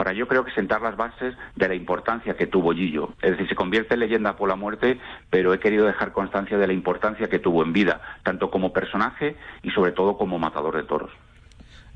para 0.00 0.14
yo 0.14 0.26
creo 0.26 0.46
que 0.46 0.52
sentar 0.52 0.80
las 0.80 0.96
bases 0.96 1.34
de 1.56 1.68
la 1.68 1.74
importancia 1.74 2.34
que 2.34 2.46
tuvo 2.46 2.72
Gillo. 2.72 3.10
Es 3.20 3.32
decir, 3.32 3.46
se 3.50 3.54
convierte 3.54 3.92
en 3.92 4.00
leyenda 4.00 4.34
por 4.34 4.48
la 4.48 4.56
muerte, 4.56 4.98
pero 5.28 5.52
he 5.52 5.60
querido 5.60 5.84
dejar 5.84 6.12
constancia 6.12 6.56
de 6.56 6.66
la 6.66 6.72
importancia 6.72 7.28
que 7.28 7.38
tuvo 7.38 7.62
en 7.62 7.74
vida, 7.74 8.00
tanto 8.22 8.50
como 8.50 8.72
personaje 8.72 9.36
y 9.62 9.68
sobre 9.72 9.92
todo 9.92 10.16
como 10.16 10.38
matador 10.38 10.78
de 10.78 10.84
toros. 10.84 11.10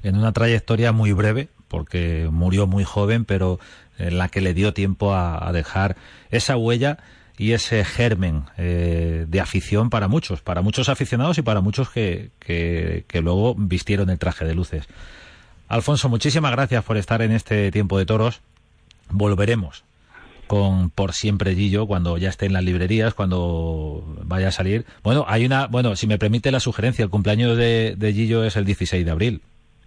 En 0.03 0.19
una 0.19 0.33
trayectoria 0.33 0.93
muy 0.93 1.13
breve, 1.13 1.49
porque 1.67 2.29
murió 2.31 2.67
muy 2.67 2.85
joven, 2.85 3.25
pero 3.25 3.59
en 3.97 4.19
la 4.19 4.29
que 4.29 4.43
le 4.43 4.53
dio 4.53 4.75
tiempo 4.75 5.15
a, 5.15 5.51
dejar 5.55 5.97
esa 6.31 6.59
huella 6.59 6.99
y 7.39 7.53
ese 7.53 7.87
germen 7.87 8.43
eh, 8.59 9.25
de 9.27 9.41
afición 9.41 9.89
para 9.89 10.09
muchos, 10.09 10.43
para 10.43 10.61
muchos 10.61 10.91
aficionados 10.91 11.39
y 11.39 11.43
para 11.43 11.63
muchos 11.63 11.89
que, 11.89 12.33
que 12.39 13.21
luego 13.23 13.55
vistieron 13.55 14.11
el 14.11 14.19
traje 14.19 14.45
de 14.45 14.55
luces. 14.55 14.87
Alfonso, 15.69 16.09
muchísimas 16.09 16.53
gracias 16.53 16.85
por 16.85 16.97
estar 16.97 17.23
en 17.23 17.33
este 17.33 17.71
tiempo 17.71 17.99
de 17.99 18.07
toros. 18.07 18.43
Volveremos 19.11 19.85
con 20.47 20.91
Por 20.91 21.13
siempre 21.13 21.55
Gillo 21.55 21.87
cuando 21.87 22.19
ya 22.19 22.29
esté 22.29 22.47
en 22.47 22.53
las 22.53 22.65
librerías, 22.65 23.15
cuando 23.15 24.05
vaya 24.25 24.49
a 24.49 24.53
salir. 24.53 24.85
Bueno, 25.03 25.25
hay 25.27 25.47
una, 25.47 25.67
bueno, 25.67 25.97
si 25.97 26.07
me 26.07 26.19
permite 26.19 26.51
la 26.51 26.61
sugerencia, 26.61 27.03
el 27.03 27.11
cumpleaños 27.11 27.57
de, 27.57 28.13
Gillo 28.15 28.45
es 28.45 28.57
el 28.57 28.65
16 28.65 29.05
de 29.05 29.11
abril. 29.11 29.43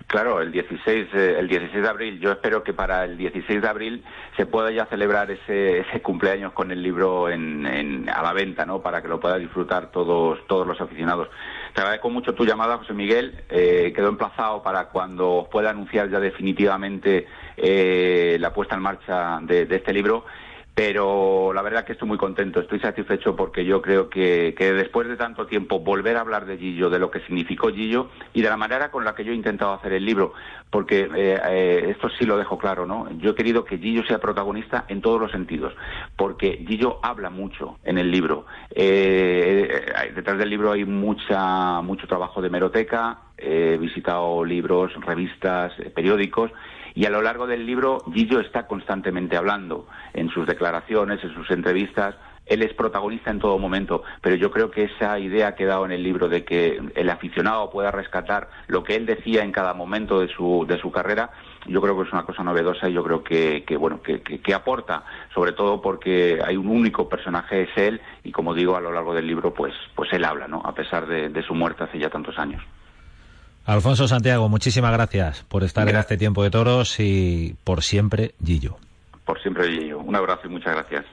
Claro, 0.08 0.42
el 0.42 0.54
16, 0.54 1.08
eh, 1.14 1.36
el 1.38 1.50
16 1.50 1.84
de 1.84 1.90
abril. 1.90 2.20
Yo 2.22 2.32
espero 2.32 2.64
que 2.64 2.74
para 2.74 3.04
el 3.04 3.18
16 3.18 3.62
de 3.62 3.68
abril 3.68 4.04
se 4.38 4.46
pueda 4.46 4.72
ya 4.72 4.86
celebrar 4.86 5.30
ese, 5.32 5.80
ese 5.80 6.02
cumpleaños 6.02 6.54
con 6.54 6.72
el 6.72 6.82
libro 6.82 7.30
en, 7.30 8.10
a 8.10 8.24
la 8.24 8.32
venta, 8.32 8.66
¿no? 8.66 8.82
Para 8.82 9.02
que 9.02 9.10
lo 9.10 9.20
puedan 9.20 9.42
disfrutar 9.42 9.92
todos, 9.92 10.40
todos 10.48 10.66
los 10.66 10.80
aficionados. 10.80 11.28
Te 11.78 11.82
agradezco 11.82 12.10
mucho 12.10 12.34
tu 12.34 12.44
llamada, 12.44 12.80
José 12.80 12.92
Miguel. 12.96 13.44
Eh, 13.50 13.94
quedó 13.96 14.10
emplazado 14.10 14.64
para 14.64 14.86
cuando 14.86 15.48
pueda 15.52 15.70
anunciar 15.70 16.10
ya 16.10 16.20
definitivamente 16.20 17.28
eh, 17.56 18.36
la 18.40 18.52
puesta 18.52 18.74
en 18.74 18.82
marcha 18.82 19.38
de 19.44 19.68
este 19.70 19.94
libro 19.94 20.26
pero 20.78 21.54
la 21.54 21.64
verdad 21.64 21.86
que 21.86 21.94
estoy 21.94 22.08
muy 22.08 22.20
contento, 22.20 22.60
estoy 22.60 22.80
satisfecho 22.80 23.36
porque 23.36 23.66
yo 23.66 23.82
creo 23.82 24.12
que, 24.12 24.54
después 24.56 25.08
de 25.08 25.18
tanto 25.18 25.48
tiempo 25.48 25.80
volver 25.80 26.18
a 26.18 26.20
hablar 26.20 26.46
de 26.46 26.60
Gillo, 26.60 26.92
de 26.92 27.00
lo 27.00 27.10
que 27.10 27.20
significó 27.22 27.70
Gillo 27.70 28.12
y 28.32 28.44
de 28.44 28.50
la 28.50 28.58
manera 28.58 28.92
con 28.92 29.04
la 29.04 29.16
que 29.16 29.26
yo 29.26 29.32
he 29.32 29.36
intentado 29.36 29.74
hacer 29.74 29.94
el 29.94 30.06
libro, 30.06 30.34
porque 30.70 31.10
eh, 31.16 31.42
eh, 31.50 31.88
esto 31.90 32.10
sí 32.10 32.26
lo 32.26 32.38
dejo 32.38 32.60
claro, 32.60 32.86
¿no? 32.86 33.10
Yo 33.18 33.32
he 33.32 33.36
querido 33.36 33.66
que 33.66 33.80
Gillo 33.80 34.06
sea 34.06 34.20
protagonista 34.20 34.86
en 34.88 35.02
todos 35.02 35.20
los 35.20 35.32
sentidos, 35.32 35.74
porque 36.16 36.64
Gillo 36.68 37.00
habla 37.02 37.32
mucho 37.32 37.80
en 37.84 37.98
el 37.98 38.12
libro. 38.12 38.46
Eh, 38.70 39.84
detrás 40.14 40.38
del 40.38 40.52
libro 40.52 40.74
hay 40.74 40.86
mucha, 40.86 41.82
mucho 41.82 42.06
trabajo 42.06 42.40
de 42.40 42.52
meroteca, 42.52 43.22
he 43.36 43.78
visitado 43.78 44.46
libros, 44.46 44.94
revistas, 45.04 45.74
periódicos 45.96 46.52
y 46.98 47.06
a 47.06 47.12
lo 47.12 47.22
largo 47.22 47.46
del 47.46 47.64
libro, 47.64 48.04
Gillo 48.12 48.40
está 48.40 48.66
constantemente 48.66 49.38
hablando 49.38 49.86
en 50.18 50.30
sus 50.30 50.46
declaraciones, 50.48 51.24
en 51.24 51.34
sus 51.34 51.50
entrevistas. 51.52 52.16
Él 52.46 52.62
es 52.64 52.74
protagonista 52.74 53.30
en 53.30 53.40
todo 53.40 53.60
momento, 53.60 54.04
pero 54.22 54.36
yo 54.36 54.52
creo 54.52 54.72
que 54.72 54.86
esa 54.86 55.20
idea 55.20 55.54
que 55.54 55.64
he 55.64 55.68
dado 55.68 55.86
en 55.86 55.92
el 55.92 56.02
libro 56.02 56.30
de 56.30 56.46
que 56.46 56.82
el 56.96 57.10
aficionado 57.10 57.70
pueda 57.70 57.92
rescatar 57.92 58.50
lo 58.68 58.86
que 58.86 58.96
él 58.96 59.06
decía 59.06 59.44
en 59.44 59.52
cada 59.52 59.74
momento 59.74 60.22
de 60.22 60.30
su, 60.30 60.66
de 60.66 60.80
su 60.80 60.90
carrera, 60.90 61.30
yo 61.68 61.82
creo 61.82 61.98
que 61.98 62.08
es 62.08 62.14
una 62.14 62.24
cosa 62.24 62.44
novedosa 62.44 62.88
y 62.88 62.94
yo 62.94 63.04
creo 63.04 63.22
que, 63.22 63.64
bueno 63.78 64.02
que, 64.02 64.22
que, 64.22 64.54
aporta 64.54 65.04
sobre 65.36 65.52
todo 65.52 65.82
porque 65.82 66.40
hay 66.44 66.56
un 66.56 66.70
único 66.70 67.10
personaje 67.10 67.64
es 67.64 67.70
él 67.76 68.02
y 68.24 68.32
como 68.32 68.54
digo 68.54 68.78
a 68.78 68.82
lo 68.82 68.94
largo 68.94 69.14
del 69.14 69.28
libro 69.28 69.54
pues 69.54 69.74
pues 69.94 70.12
él 70.14 70.24
habla 70.24 70.48
no 70.48 70.62
a 70.64 70.74
pesar 70.74 71.06
de 71.06 71.44
su 71.44 71.54
muerte 71.54 71.84
hace 71.84 72.00
ya 72.00 72.10
tantos 72.10 72.40
años 72.40 72.64
Alfonso 73.68 74.08
Santiago, 74.08 74.48
muchísimas 74.48 74.94
gracias 74.94 75.44
por 75.44 75.66
estar 75.66 75.90
en 75.90 75.98
este 75.98 76.16
tiempo 76.16 76.42
de 76.42 76.50
toros 76.50 77.02
y 77.02 77.58
por 77.66 77.84
siempre, 77.84 78.34
Gillo. 78.42 78.78
Por 79.28 79.42
siempre, 79.42 79.68
Gillo. 79.68 80.00
Un 80.00 80.16
abrazo 80.16 80.48
y 80.48 80.50
muchas 80.50 80.74
gracias. 80.74 81.06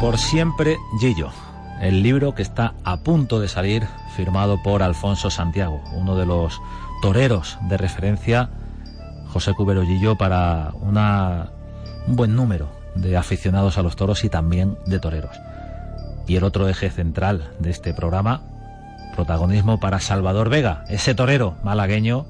Por 0.00 0.16
siempre, 0.16 0.78
Gillo. 0.98 1.28
el 1.82 2.02
libro 2.02 2.34
que 2.34 2.42
está 2.42 2.72
a 2.84 3.02
punto 3.02 3.38
de 3.38 3.48
salir, 3.48 3.86
firmado 4.16 4.62
por 4.62 4.82
Alfonso 4.82 5.30
Santiago, 5.30 5.82
uno 5.94 6.16
de 6.16 6.26
los 6.26 6.60
toreros 7.02 7.58
de 7.68 7.76
referencia, 7.76 8.50
José 9.28 9.52
Cuberollillo, 9.54 10.16
para 10.16 10.72
una, 10.80 11.50
un 12.06 12.16
buen 12.16 12.34
número 12.34 12.70
de 12.94 13.16
aficionados 13.16 13.76
a 13.76 13.82
los 13.82 13.96
toros 13.96 14.24
y 14.24 14.30
también 14.30 14.78
de 14.86 15.00
toreros. 15.00 15.36
Y 16.26 16.36
el 16.36 16.44
otro 16.44 16.68
eje 16.68 16.90
central 16.90 17.50
de 17.58 17.70
este 17.70 17.92
programa, 17.94 18.42
protagonismo 19.14 19.80
para 19.80 20.00
Salvador 20.00 20.48
Vega, 20.48 20.84
ese 20.88 21.14
torero 21.14 21.56
malagueño, 21.62 22.26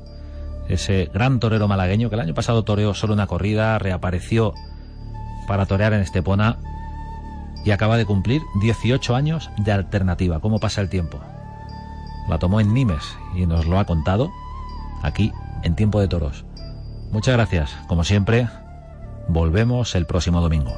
ese 0.68 1.10
gran 1.12 1.40
torero 1.40 1.68
malagueño 1.68 2.08
que 2.08 2.14
el 2.14 2.20
año 2.20 2.34
pasado 2.34 2.64
toreó 2.64 2.94
solo 2.94 3.14
una 3.14 3.26
corrida, 3.26 3.78
reapareció 3.78 4.54
para 5.46 5.66
torear 5.66 5.92
en 5.92 6.00
Estepona 6.00 6.58
y 7.64 7.72
acaba 7.72 7.96
de 7.96 8.06
cumplir 8.06 8.42
18 8.60 9.14
años 9.14 9.50
de 9.58 9.72
alternativa. 9.72 10.40
¿Cómo 10.40 10.58
pasa 10.58 10.80
el 10.80 10.88
tiempo? 10.88 11.20
La 12.28 12.38
tomó 12.38 12.60
en 12.60 12.72
Nimes 12.72 13.16
y 13.34 13.46
nos 13.46 13.66
lo 13.66 13.78
ha 13.78 13.84
contado 13.84 14.30
aquí 15.02 15.32
en 15.62 15.74
Tiempo 15.74 16.00
de 16.00 16.08
Toros. 16.08 16.44
Muchas 17.10 17.34
gracias. 17.34 17.76
Como 17.88 18.04
siempre, 18.04 18.48
volvemos 19.28 19.94
el 19.94 20.06
próximo 20.06 20.40
domingo. 20.40 20.72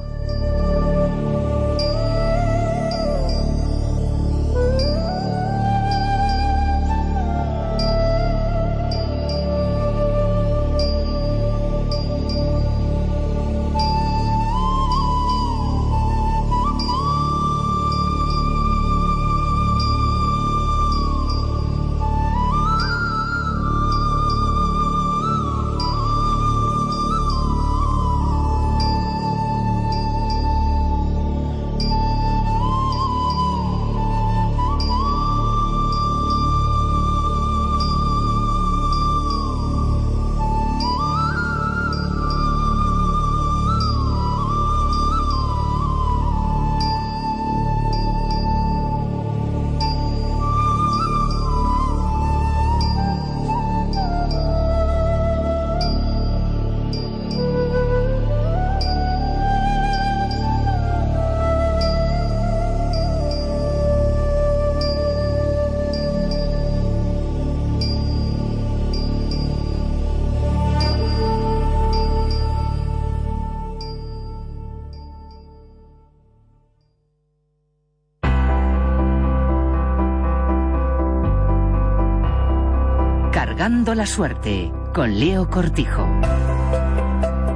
La 83.63 84.07
suerte 84.07 84.73
con 84.93 85.21
Leo 85.21 85.49
Cortijo. 85.49 86.05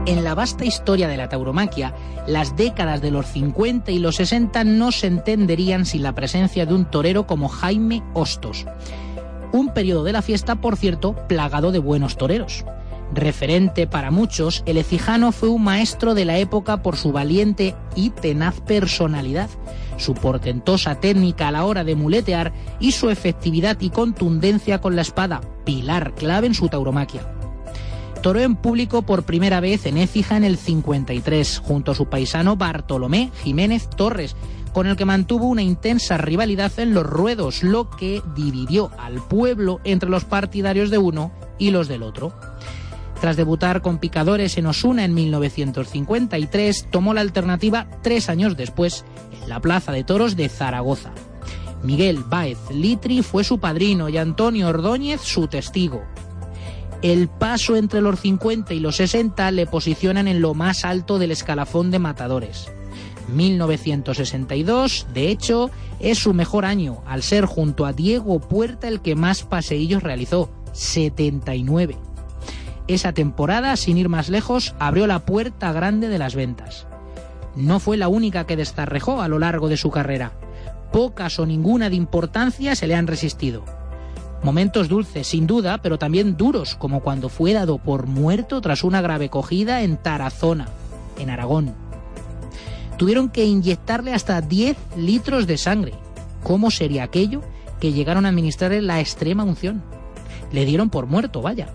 En 0.06 0.22
la 0.22 0.36
vasta 0.36 0.64
historia 0.64 1.08
de 1.08 1.16
la 1.16 1.28
tauromaquia, 1.28 1.96
las 2.28 2.54
décadas 2.54 3.02
de 3.02 3.10
los 3.10 3.26
50 3.26 3.90
y 3.90 3.98
los 3.98 4.14
60 4.14 4.62
no 4.62 4.92
se 4.92 5.08
entenderían 5.08 5.84
sin 5.84 6.04
la 6.04 6.14
presencia 6.14 6.64
de 6.64 6.74
un 6.74 6.84
torero 6.84 7.26
como 7.26 7.48
Jaime 7.48 8.04
Hostos. 8.14 8.66
Un 9.50 9.74
periodo 9.74 10.04
de 10.04 10.12
la 10.12 10.22
fiesta, 10.22 10.60
por 10.60 10.76
cierto, 10.76 11.16
plagado 11.26 11.72
de 11.72 11.80
buenos 11.80 12.16
toreros. 12.16 12.64
Referente 13.12 13.88
para 13.88 14.12
muchos, 14.12 14.62
el 14.64 14.76
ecijano 14.76 15.32
fue 15.32 15.48
un 15.48 15.64
maestro 15.64 16.14
de 16.14 16.24
la 16.24 16.38
época 16.38 16.84
por 16.84 16.96
su 16.96 17.10
valiente 17.10 17.74
y 17.96 18.10
tenaz 18.10 18.60
personalidad 18.60 19.50
su 19.96 20.14
portentosa 20.14 21.00
técnica 21.00 21.48
a 21.48 21.52
la 21.52 21.64
hora 21.64 21.82
de 21.82 21.96
muletear 21.96 22.52
y 22.78 22.92
su 22.92 23.08
efectividad 23.08 23.78
y 23.80 23.88
contundencia 23.88 24.78
con 24.80 24.94
la 24.94 25.00
espada, 25.00 25.40
pilar 25.66 26.14
clave 26.14 26.46
en 26.46 26.54
su 26.54 26.70
tauromaquia. 26.70 27.30
Toró 28.22 28.40
en 28.40 28.56
público 28.56 29.02
por 29.02 29.24
primera 29.24 29.60
vez 29.60 29.84
en 29.84 29.98
Écija 29.98 30.38
en 30.38 30.44
el 30.44 30.56
53, 30.56 31.58
junto 31.62 31.92
a 31.92 31.94
su 31.94 32.06
paisano 32.06 32.56
Bartolomé 32.56 33.30
Jiménez 33.44 33.90
Torres, 33.90 34.34
con 34.72 34.86
el 34.86 34.96
que 34.96 35.04
mantuvo 35.04 35.46
una 35.46 35.62
intensa 35.62 36.16
rivalidad 36.16 36.72
en 36.78 36.94
los 36.94 37.04
ruedos, 37.04 37.62
lo 37.62 37.90
que 37.90 38.22
dividió 38.34 38.90
al 38.98 39.20
pueblo 39.22 39.80
entre 39.84 40.08
los 40.08 40.24
partidarios 40.24 40.90
de 40.90 40.98
uno 40.98 41.30
y 41.58 41.70
los 41.70 41.88
del 41.88 42.02
otro. 42.02 42.32
Tras 43.20 43.36
debutar 43.36 43.80
con 43.80 43.98
picadores 43.98 44.58
en 44.58 44.66
Osuna 44.66 45.04
en 45.04 45.14
1953, 45.14 46.88
tomó 46.90 47.14
la 47.14 47.22
alternativa 47.22 47.86
tres 48.02 48.28
años 48.28 48.56
después 48.56 49.04
en 49.42 49.48
la 49.48 49.60
Plaza 49.60 49.92
de 49.92 50.04
Toros 50.04 50.36
de 50.36 50.48
Zaragoza. 50.48 51.12
Miguel 51.82 52.24
Báez 52.24 52.58
Litri 52.70 53.22
fue 53.22 53.44
su 53.44 53.58
padrino 53.58 54.08
y 54.08 54.16
Antonio 54.16 54.68
Ordóñez 54.68 55.20
su 55.20 55.46
testigo. 55.46 56.02
El 57.02 57.28
paso 57.28 57.76
entre 57.76 58.00
los 58.00 58.20
50 58.20 58.74
y 58.74 58.80
los 58.80 58.96
60 58.96 59.50
le 59.50 59.66
posicionan 59.66 60.28
en 60.28 60.40
lo 60.40 60.54
más 60.54 60.84
alto 60.84 61.18
del 61.18 61.30
escalafón 61.30 61.90
de 61.90 61.98
matadores. 61.98 62.68
1962, 63.28 65.06
de 65.12 65.28
hecho, 65.28 65.70
es 66.00 66.18
su 66.18 66.32
mejor 66.32 66.64
año, 66.64 67.02
al 67.06 67.22
ser 67.22 67.44
junto 67.44 67.86
a 67.86 67.92
Diego 67.92 68.40
Puerta 68.40 68.88
el 68.88 69.00
que 69.00 69.14
más 69.14 69.42
paseillos 69.42 70.02
realizó, 70.02 70.50
79. 70.72 71.96
Esa 72.88 73.12
temporada, 73.12 73.76
sin 73.76 73.98
ir 73.98 74.08
más 74.08 74.28
lejos, 74.28 74.74
abrió 74.78 75.06
la 75.06 75.20
puerta 75.20 75.72
grande 75.72 76.08
de 76.08 76.18
las 76.18 76.34
ventas. 76.34 76.86
No 77.56 77.80
fue 77.80 77.96
la 77.96 78.08
única 78.08 78.46
que 78.46 78.56
destarrejó 78.56 79.20
a 79.22 79.28
lo 79.28 79.38
largo 79.38 79.68
de 79.68 79.76
su 79.76 79.90
carrera. 79.90 80.32
Pocas 80.96 81.38
o 81.38 81.44
ninguna 81.44 81.90
de 81.90 81.96
importancia 81.96 82.74
se 82.74 82.86
le 82.86 82.94
han 82.94 83.06
resistido. 83.06 83.66
Momentos 84.42 84.88
dulces, 84.88 85.26
sin 85.26 85.46
duda, 85.46 85.76
pero 85.82 85.98
también 85.98 86.38
duros, 86.38 86.74
como 86.74 87.00
cuando 87.00 87.28
fue 87.28 87.52
dado 87.52 87.76
por 87.76 88.06
muerto 88.06 88.62
tras 88.62 88.82
una 88.82 89.02
grave 89.02 89.28
cogida 89.28 89.82
en 89.82 89.98
Tarazona, 89.98 90.68
en 91.18 91.28
Aragón. 91.28 91.74
Tuvieron 92.96 93.28
que 93.28 93.44
inyectarle 93.44 94.14
hasta 94.14 94.40
10 94.40 94.78
litros 94.96 95.46
de 95.46 95.58
sangre. 95.58 95.92
¿Cómo 96.42 96.70
sería 96.70 97.02
aquello 97.02 97.42
que 97.78 97.92
llegaron 97.92 98.24
a 98.24 98.30
administrarle 98.30 98.80
la 98.80 98.98
extrema 98.98 99.44
unción? 99.44 99.82
Le 100.50 100.64
dieron 100.64 100.88
por 100.88 101.04
muerto, 101.04 101.42
vaya. 101.42 101.68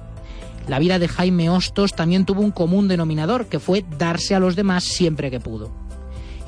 La 0.67 0.79
vida 0.79 0.97
de 0.97 1.07
Jaime 1.07 1.47
Hostos 1.51 1.93
también 1.93 2.25
tuvo 2.25 2.41
un 2.41 2.49
común 2.49 2.87
denominador, 2.87 3.45
que 3.45 3.59
fue 3.59 3.85
darse 3.99 4.33
a 4.33 4.39
los 4.39 4.55
demás 4.55 4.83
siempre 4.83 5.29
que 5.29 5.39
pudo. 5.39 5.80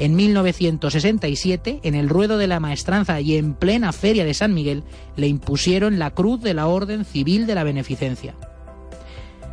En 0.03 0.17
1967, 0.17 1.79
en 1.81 1.95
el 1.95 2.09
ruedo 2.09 2.37
de 2.37 2.47
la 2.47 2.59
maestranza 2.59 3.21
y 3.21 3.37
en 3.37 3.53
plena 3.53 3.93
feria 3.93 4.25
de 4.25 4.33
San 4.33 4.53
Miguel, 4.53 4.83
le 5.15 5.27
impusieron 5.27 5.97
la 5.97 6.11
cruz 6.11 6.41
de 6.41 6.53
la 6.53 6.67
Orden 6.67 7.05
Civil 7.05 7.47
de 7.47 7.55
la 7.55 7.63
Beneficencia. 7.63 8.35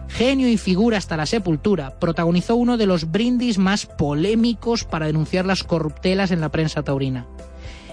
Genio 0.08 0.48
y 0.48 0.56
figura 0.56 0.98
hasta 0.98 1.16
la 1.16 1.26
sepultura, 1.26 2.00
protagonizó 2.00 2.56
uno 2.56 2.76
de 2.78 2.86
los 2.86 3.12
brindis 3.12 3.58
más 3.58 3.86
polémicos 3.86 4.82
para 4.82 5.06
denunciar 5.06 5.46
las 5.46 5.62
corruptelas 5.62 6.32
en 6.32 6.40
la 6.40 6.48
prensa 6.48 6.82
taurina. 6.82 7.28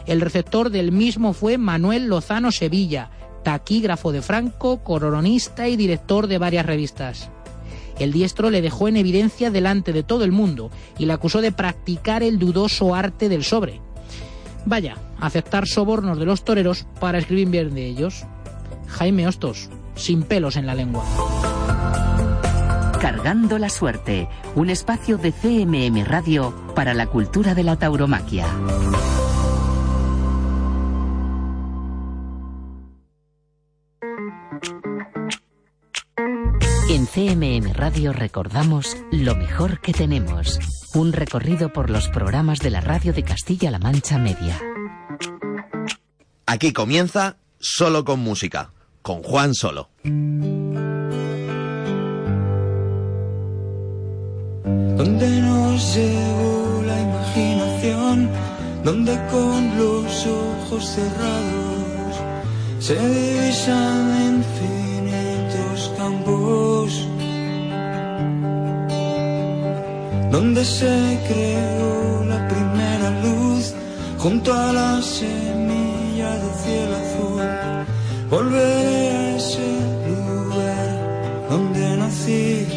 El 0.08 0.20
receptor 0.20 0.72
del 0.72 0.91
mismo 0.91 1.34
fue 1.34 1.60
Manuel 1.60 2.08
Lozano 2.08 2.52
Sevilla, 2.52 3.12
taquígrafo 3.43 4.12
de 4.12 4.24
Franco, 4.24 4.84
coronista 4.84 5.68
y 5.68 5.76
director 5.76 6.26
de 6.26 6.39
varias 6.39 6.66
revistas. 6.66 7.30
El 8.00 8.12
diestro 8.12 8.50
le 8.50 8.62
dejó 8.62 8.88
en 8.88 8.98
evidencia 8.98 9.52
delante 9.52 9.93
de 9.93 10.04
todo 10.04 10.24
el 10.24 10.32
mundo 10.32 10.72
y 10.98 11.06
le 11.06 11.14
acusó 11.14 11.41
de 11.41 11.52
practicar 11.52 12.24
el 12.24 12.39
dudoso 12.39 12.93
arte 12.93 13.30
del 13.30 13.43
sobre. 13.43 13.82
Vaya, 14.66 14.98
aceptar 15.20 15.68
sobornos 15.68 16.20
de 16.20 16.26
los 16.26 16.43
toreros 16.43 16.86
para 17.00 17.18
escribir 17.18 17.50
bien 17.50 17.74
de 17.74 17.86
ellos. 17.86 18.26
Jaime 18.88 19.28
Hostos, 19.28 19.70
sin 19.95 20.24
pelos 20.24 20.56
en 20.58 20.66
la 20.66 20.76
lengua. 20.76 21.04
Cargando 23.00 23.58
la 23.58 23.70
suerte, 23.70 24.28
un 24.56 24.70
espacio 24.70 25.18
de 25.18 25.32
CMM 25.32 26.04
Radio 26.06 26.54
para 26.76 26.93
la 26.93 27.08
cultura 27.08 27.54
de 27.54 27.64
la 27.64 27.78
tauromaquia. 27.78 28.45
En 36.98 37.06
CMM 37.06 37.74
Radio 37.74 38.12
recordamos 38.12 38.98
lo 39.12 39.36
mejor 39.36 39.82
que 39.82 39.93
tenemos. 39.93 40.58
Un 40.95 41.14
recorrido 41.14 41.72
por 41.72 41.91
los 41.91 42.08
programas 42.08 42.58
de 42.58 42.72
la 42.72 42.82
radio 42.82 43.14
de 43.14 43.22
Castilla-La 43.22 43.78
Mancha 43.78 44.18
Media. 44.18 44.60
Aquí 46.48 46.74
comienza 46.74 47.38
Solo 47.60 48.04
con 48.04 48.22
Música, 48.22 48.72
con 49.04 49.22
Juan 49.22 49.54
Solo. 49.54 49.91
Donde 54.64 55.41
nos 55.41 55.95
llevó 55.95 56.82
la 56.84 57.00
imaginación, 57.00 58.32
donde 58.84 59.24
con 59.30 59.78
los 59.78 60.26
ojos 60.26 60.84
cerrados 60.84 62.16
se 62.80 62.95
divisan 62.95 64.34
infinitos 64.34 64.76
donde 70.32 70.63
se 70.65 71.19
creó 71.28 72.25
la 72.25 72.47
primera 72.47 73.09
luz 73.23 73.73
junto 74.17 74.53
a 74.53 74.73
la 74.73 75.01
semilla 75.01 76.30
del 76.41 76.53
cielo 76.63 76.95
azul. 77.03 77.41
Volveré 78.30 79.09
a 79.09 79.36
ese 79.38 79.69
lugar 80.07 80.88
donde 81.49 81.97
nací. 81.97 82.67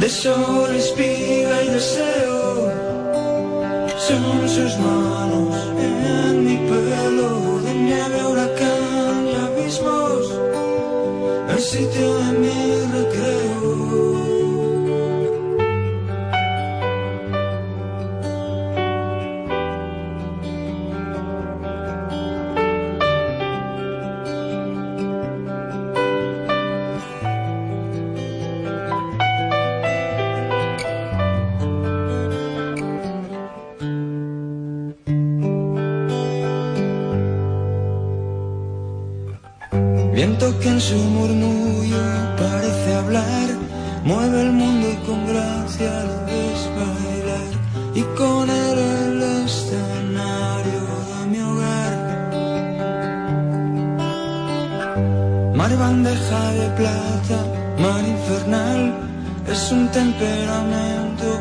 De 0.00 0.08
sol, 0.08 0.70
espiga 0.76 1.62
y 1.62 1.68
deseo 1.70 2.24
son 4.06 4.48
sus 4.48 4.78
manos 4.78 5.54
en 5.78 6.44
mi 6.44 6.56
pelo, 6.68 6.93
sitio 11.74 12.08
de 12.20 12.32
mi 12.38 12.56
recreo. 12.94 13.54
Viento 40.14 40.46
que 40.60 40.68
en 40.68 40.80
su 40.80 40.94
murmullo 40.94 41.53
mueve 44.04 44.42
el 44.42 44.52
mundo 44.52 44.88
y 44.90 44.96
con 45.06 45.26
gracia 45.26 46.04
lo 46.04 46.26
ves. 46.26 46.44
Y 47.94 48.02
con 48.18 48.50
él 48.50 48.78
el 48.78 49.22
escenario 49.44 50.82
de 51.10 51.26
mi 51.30 51.40
hogar. 51.40 51.94
Mar 55.54 55.76
bandeja 55.78 56.42
de 56.60 56.68
plata, 56.70 57.38
mar 57.78 58.02
infernal, 58.04 58.80
es 59.46 59.70
un 59.70 59.88
temperamento 59.92 61.33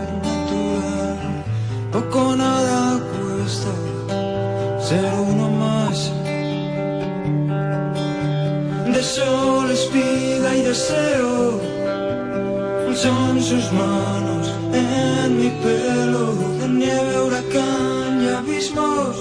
sus 13.53 13.71
manos 13.73 14.51
en 14.73 15.37
mi 15.39 15.49
pelo, 15.63 16.33
de 16.59 16.67
nieve, 16.69 17.21
huracán 17.25 18.11
y 18.23 18.27
abismos, 18.39 19.15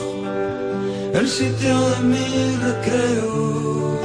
el 1.20 1.28
sitio 1.28 1.74
de 1.92 2.00
mi 2.12 2.28
recreo. 2.66 3.98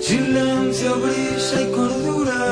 Silencio, 0.00 0.90
brisa 1.04 1.56
y 1.62 1.66
cordura 1.76 2.42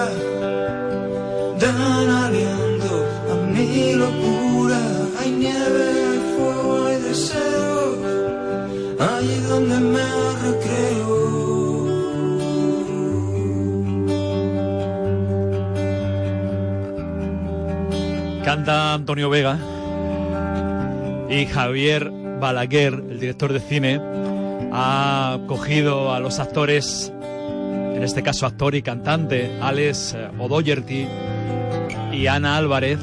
dan 1.62 2.08
aliento 2.24 2.94
a 3.32 3.34
mi 3.54 3.92
locura. 4.04 4.80
Hay 5.18 5.30
nieve, 5.44 5.88
fuego, 6.32 6.86
hay 6.86 6.98
deseo, 7.08 7.96
allí 9.10 9.36
donde 9.50 9.78
me 9.94 10.27
Canta 18.48 18.94
Antonio 18.94 19.28
Vega 19.28 19.58
y 21.28 21.44
Javier 21.44 22.10
Balaguer, 22.40 22.94
el 22.94 23.20
director 23.20 23.52
de 23.52 23.60
cine, 23.60 24.00
ha 24.72 25.38
cogido 25.46 26.14
a 26.14 26.18
los 26.18 26.38
actores, 26.38 27.12
en 27.20 28.02
este 28.02 28.22
caso 28.22 28.46
actor 28.46 28.74
y 28.74 28.80
cantante, 28.80 29.58
Alex 29.60 30.14
eh, 30.14 30.30
O'Doherty 30.38 31.06
y 32.10 32.26
Ana 32.26 32.56
Álvarez, 32.56 32.98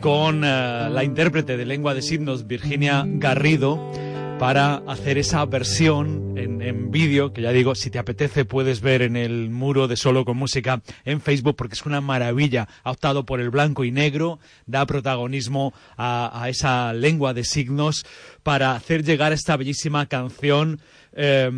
con 0.00 0.42
eh, 0.44 0.88
la 0.90 1.04
intérprete 1.04 1.56
de 1.56 1.64
lengua 1.64 1.94
de 1.94 2.02
signos, 2.02 2.48
Virginia 2.48 3.04
Garrido, 3.06 3.92
para 4.40 4.82
hacer 4.88 5.18
esa 5.18 5.44
versión 5.44 6.36
en, 6.36 6.51
en 6.68 6.90
vídeo, 6.90 7.32
que 7.32 7.42
ya 7.42 7.50
digo, 7.50 7.74
si 7.74 7.90
te 7.90 7.98
apetece 7.98 8.44
puedes 8.44 8.80
ver 8.80 9.02
en 9.02 9.16
el 9.16 9.50
muro 9.50 9.88
de 9.88 9.96
Solo 9.96 10.24
con 10.24 10.36
Música 10.36 10.82
en 11.04 11.20
Facebook, 11.20 11.56
porque 11.56 11.74
es 11.74 11.84
una 11.84 12.00
maravilla. 12.00 12.68
Ha 12.84 12.90
optado 12.90 13.24
por 13.24 13.40
el 13.40 13.50
blanco 13.50 13.84
y 13.84 13.90
negro, 13.90 14.38
da 14.66 14.86
protagonismo 14.86 15.74
a, 15.96 16.46
esa 16.48 16.92
lengua 16.92 17.34
de 17.34 17.44
signos 17.44 18.04
para 18.42 18.74
hacer 18.74 19.04
llegar 19.04 19.32
esta 19.32 19.56
bellísima 19.56 20.06
canción 20.06 20.80
eh, 21.14 21.50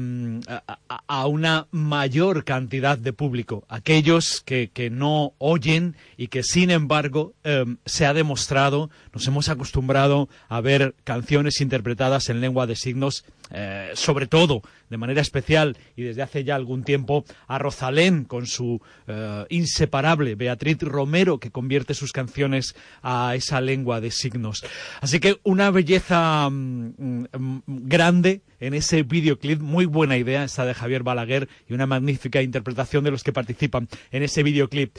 a, 1.07 1.27
una 1.27 1.69
mayor 1.71 2.45
cantidad 2.45 2.99
de 2.99 3.13
público, 3.13 3.65
aquellos 3.69 4.43
que, 4.45 4.71
no 4.91 5.35
oyen 5.39 5.97
y 6.17 6.29
que 6.29 6.43
sin 6.43 6.71
embargo 6.71 7.35
eh, 7.45 7.65
se 7.87 8.07
ha 8.07 8.15
demostrado, 8.15 8.91
nos 9.15 9.27
hemos 9.29 9.49
acostumbrado 9.49 10.29
a 10.49 10.61
ver 10.61 10.95
canciones 11.05 11.61
interpretadas 11.61 12.29
en 12.29 12.41
lengua 12.41 12.67
de 12.67 12.75
signos, 12.75 13.25
eh, 13.53 13.93
sobre 13.95 14.27
todo 14.27 14.63
de 14.91 14.97
manera 14.97 15.21
especial 15.21 15.77
y 15.97 16.03
desde 16.03 16.23
hace 16.23 16.45
ya 16.45 16.57
algún 16.57 16.83
tiempo 16.83 17.25
a 17.47 17.59
Rosalén 17.59 18.25
con 18.25 18.47
su 18.47 18.81
eh, 19.07 19.45
inseparable 19.51 20.35
Beatriz 20.35 20.79
Romero 20.81 21.39
que 21.39 21.51
convierte 21.51 21.95
sus 21.95 22.13
canciones 22.13 22.75
a 23.03 23.35
esa 23.37 23.61
lengua 23.61 24.01
de 24.01 24.11
signos. 24.11 24.65
Así 25.01 25.21
que 25.21 25.39
una 25.45 25.71
belleza 25.71 26.49
mm, 26.51 27.27
mm, 27.33 27.63
grande 27.67 28.43
en 28.59 28.75
ese 28.75 29.05
videoclip, 29.05 29.61
muy 29.61 29.87
buena 29.87 30.17
idea 30.17 30.45
esta 30.45 30.65
de 30.65 30.75
Javier 30.75 31.03
Balaguer 31.03 31.49
y 31.69 31.75
una 31.75 31.87
magnífica 31.87 32.43
interpretación 32.43 33.05
de 33.05 33.11
los 33.13 33.23
que 33.23 33.33
participan 33.33 33.89
en 34.11 34.23
ese 34.23 34.43
videoclip. 34.43 34.97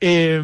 Eh, 0.00 0.42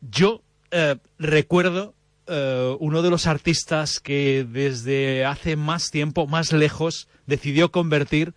yo 0.00 0.42
eh, 0.70 0.96
recuerdo 1.18 1.94
Uh, 2.26 2.78
uno 2.80 3.02
de 3.02 3.10
los 3.10 3.26
artistas 3.26 4.00
que 4.00 4.46
desde 4.48 5.26
hace 5.26 5.56
más 5.56 5.90
tiempo, 5.90 6.26
más 6.26 6.52
lejos, 6.52 7.06
decidió 7.26 7.70
convertir 7.70 8.32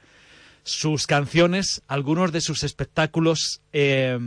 sus 0.68 1.08
canciones, 1.08 1.82
algunos 1.88 2.34
de 2.34 2.42
sus 2.42 2.64
espectáculos 2.64 3.62
eh, 3.72 4.20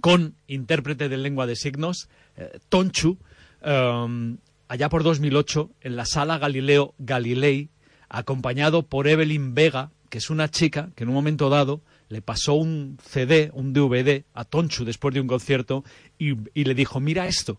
con 0.00 0.34
intérprete 0.48 1.08
de 1.08 1.16
lengua 1.16 1.46
de 1.46 1.54
signos, 1.54 2.08
eh, 2.36 2.58
Tonchu, 2.68 3.18
um, 3.64 4.38
allá 4.66 4.88
por 4.88 5.04
2008, 5.04 5.70
en 5.82 5.94
la 5.94 6.04
sala 6.04 6.38
Galileo 6.38 6.94
Galilei, 6.98 7.68
acompañado 8.08 8.82
por 8.82 9.06
Evelyn 9.06 9.54
Vega, 9.54 9.92
que 10.10 10.18
es 10.18 10.30
una 10.30 10.50
chica 10.50 10.90
que 10.96 11.04
en 11.04 11.10
un 11.10 11.14
momento 11.14 11.48
dado 11.48 11.80
le 12.08 12.20
pasó 12.20 12.54
un 12.54 12.98
CD, 13.02 13.50
un 13.54 13.72
DVD 13.72 14.24
a 14.34 14.44
Tonchu 14.44 14.84
después 14.84 15.14
de 15.14 15.20
un 15.20 15.26
concierto 15.26 15.84
y 16.18 16.64
le 16.64 16.74
dijo, 16.74 17.00
mira 17.00 17.26
esto. 17.26 17.58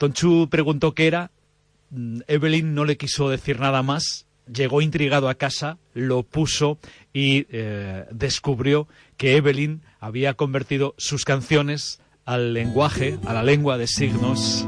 Tonchu 0.00 0.48
preguntó 0.48 0.94
qué 0.94 1.06
era, 1.06 1.30
mm, 1.90 2.20
Evelyn 2.26 2.74
no 2.74 2.86
le 2.86 2.96
quiso 2.96 3.28
decir 3.28 3.60
nada 3.60 3.82
más, 3.82 4.24
llegó 4.50 4.80
intrigado 4.80 5.28
a 5.28 5.34
casa, 5.34 5.76
lo 5.92 6.22
puso 6.22 6.78
y 7.12 7.46
eh, 7.50 8.06
descubrió 8.10 8.88
que 9.18 9.36
Evelyn 9.36 9.82
había 10.00 10.32
convertido 10.32 10.94
sus 10.96 11.26
canciones 11.26 12.00
al 12.24 12.54
lenguaje, 12.54 13.18
a 13.26 13.34
la 13.34 13.42
lengua 13.42 13.76
de 13.76 13.86
signos 13.86 14.66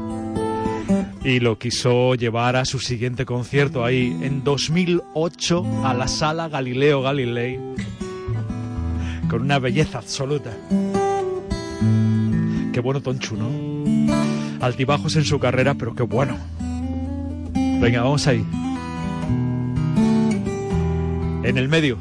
y 1.23 1.39
lo 1.39 1.57
quiso 1.57 2.13
llevar 2.13 2.55
a 2.55 2.65
su 2.65 2.77
siguiente 2.77 3.25
concierto 3.25 3.83
ahí 3.83 4.15
en 4.21 4.43
2008 4.43 5.83
a 5.83 5.95
la 5.95 6.07
sala 6.07 6.47
Galileo 6.47 7.01
Galilei 7.01 7.59
con 9.31 9.41
una 9.41 9.57
belleza 9.57 9.97
absoluta. 9.97 10.55
Qué 12.71 12.79
bueno 12.81 13.01
Tonchu, 13.01 13.35
¿no? 13.35 13.72
Altibajos 14.63 15.15
en 15.15 15.25
su 15.25 15.39
carrera, 15.39 15.73
pero 15.73 15.93
qué 15.93 16.03
bueno. 16.03 16.37
Venga, 17.53 18.01
vamos 18.01 18.25
ahí. 18.27 18.45
En 21.43 21.57
el 21.57 21.67
medio. 21.67 21.97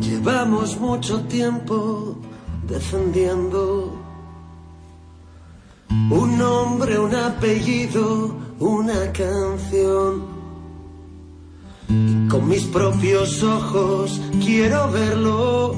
Llevamos 0.00 0.80
mucho 0.80 1.20
tiempo 1.24 2.16
defendiendo 2.66 4.00
un 5.90 6.38
nombre, 6.38 6.98
un 6.98 7.14
apellido, 7.14 8.34
una 8.60 9.12
canción. 9.12 10.22
Y 11.88 12.28
con 12.28 12.48
mis 12.48 12.62
propios 12.64 13.42
ojos 13.42 14.20
quiero 14.42 14.90
verlo, 14.90 15.74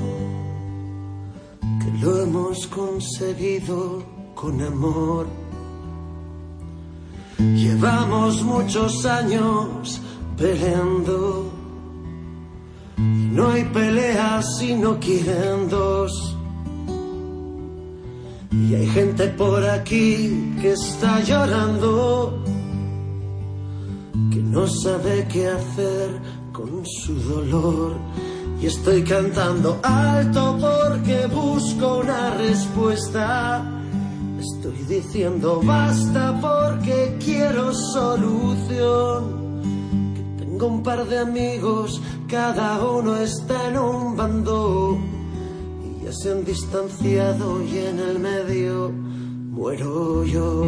lo 2.01 2.23
hemos 2.23 2.67
conseguido 2.67 4.03
con 4.35 4.61
amor. 4.61 5.27
Llevamos 7.39 8.43
muchos 8.43 9.05
años 9.07 10.01
peleando. 10.37 11.51
Y 12.97 13.29
no 13.37 13.51
hay 13.51 13.65
peleas 13.65 14.59
si 14.59 14.75
no 14.75 14.99
dos. 15.71 16.37
Y 18.51 18.75
hay 18.75 18.87
gente 18.87 19.29
por 19.29 19.65
aquí 19.65 20.55
que 20.61 20.73
está 20.73 21.21
llorando, 21.21 22.43
que 24.31 24.41
no 24.41 24.67
sabe 24.69 25.27
qué 25.29 25.49
hacer 25.49 26.21
con 26.53 26.87
su 26.87 27.15
dolor. 27.15 27.97
Y 28.65 28.67
estoy 28.67 29.05
cantando 29.05 29.79
alto 29.83 30.57
porque 30.59 31.27
busco 31.27 31.99
una 31.99 32.31
respuesta. 32.31 33.63
Estoy 34.41 34.79
diciendo 34.89 35.61
basta 35.63 36.41
porque 36.41 37.19
quiero 37.23 37.75
solución. 37.75 39.61
Que 40.15 40.47
tengo 40.47 40.67
un 40.69 40.83
par 40.83 41.07
de 41.07 41.19
amigos, 41.19 42.01
cada 42.27 42.83
uno 42.83 43.17
está 43.19 43.69
en 43.69 43.77
un 43.77 44.17
bando. 44.17 44.97
Y 45.85 46.07
ya 46.07 46.13
se 46.15 46.33
han 46.33 46.43
distanciado 46.47 47.63
y 47.63 47.77
en 47.77 47.99
el 47.99 48.19
medio 48.19 48.91
muero 48.91 50.25
yo. 50.25 50.65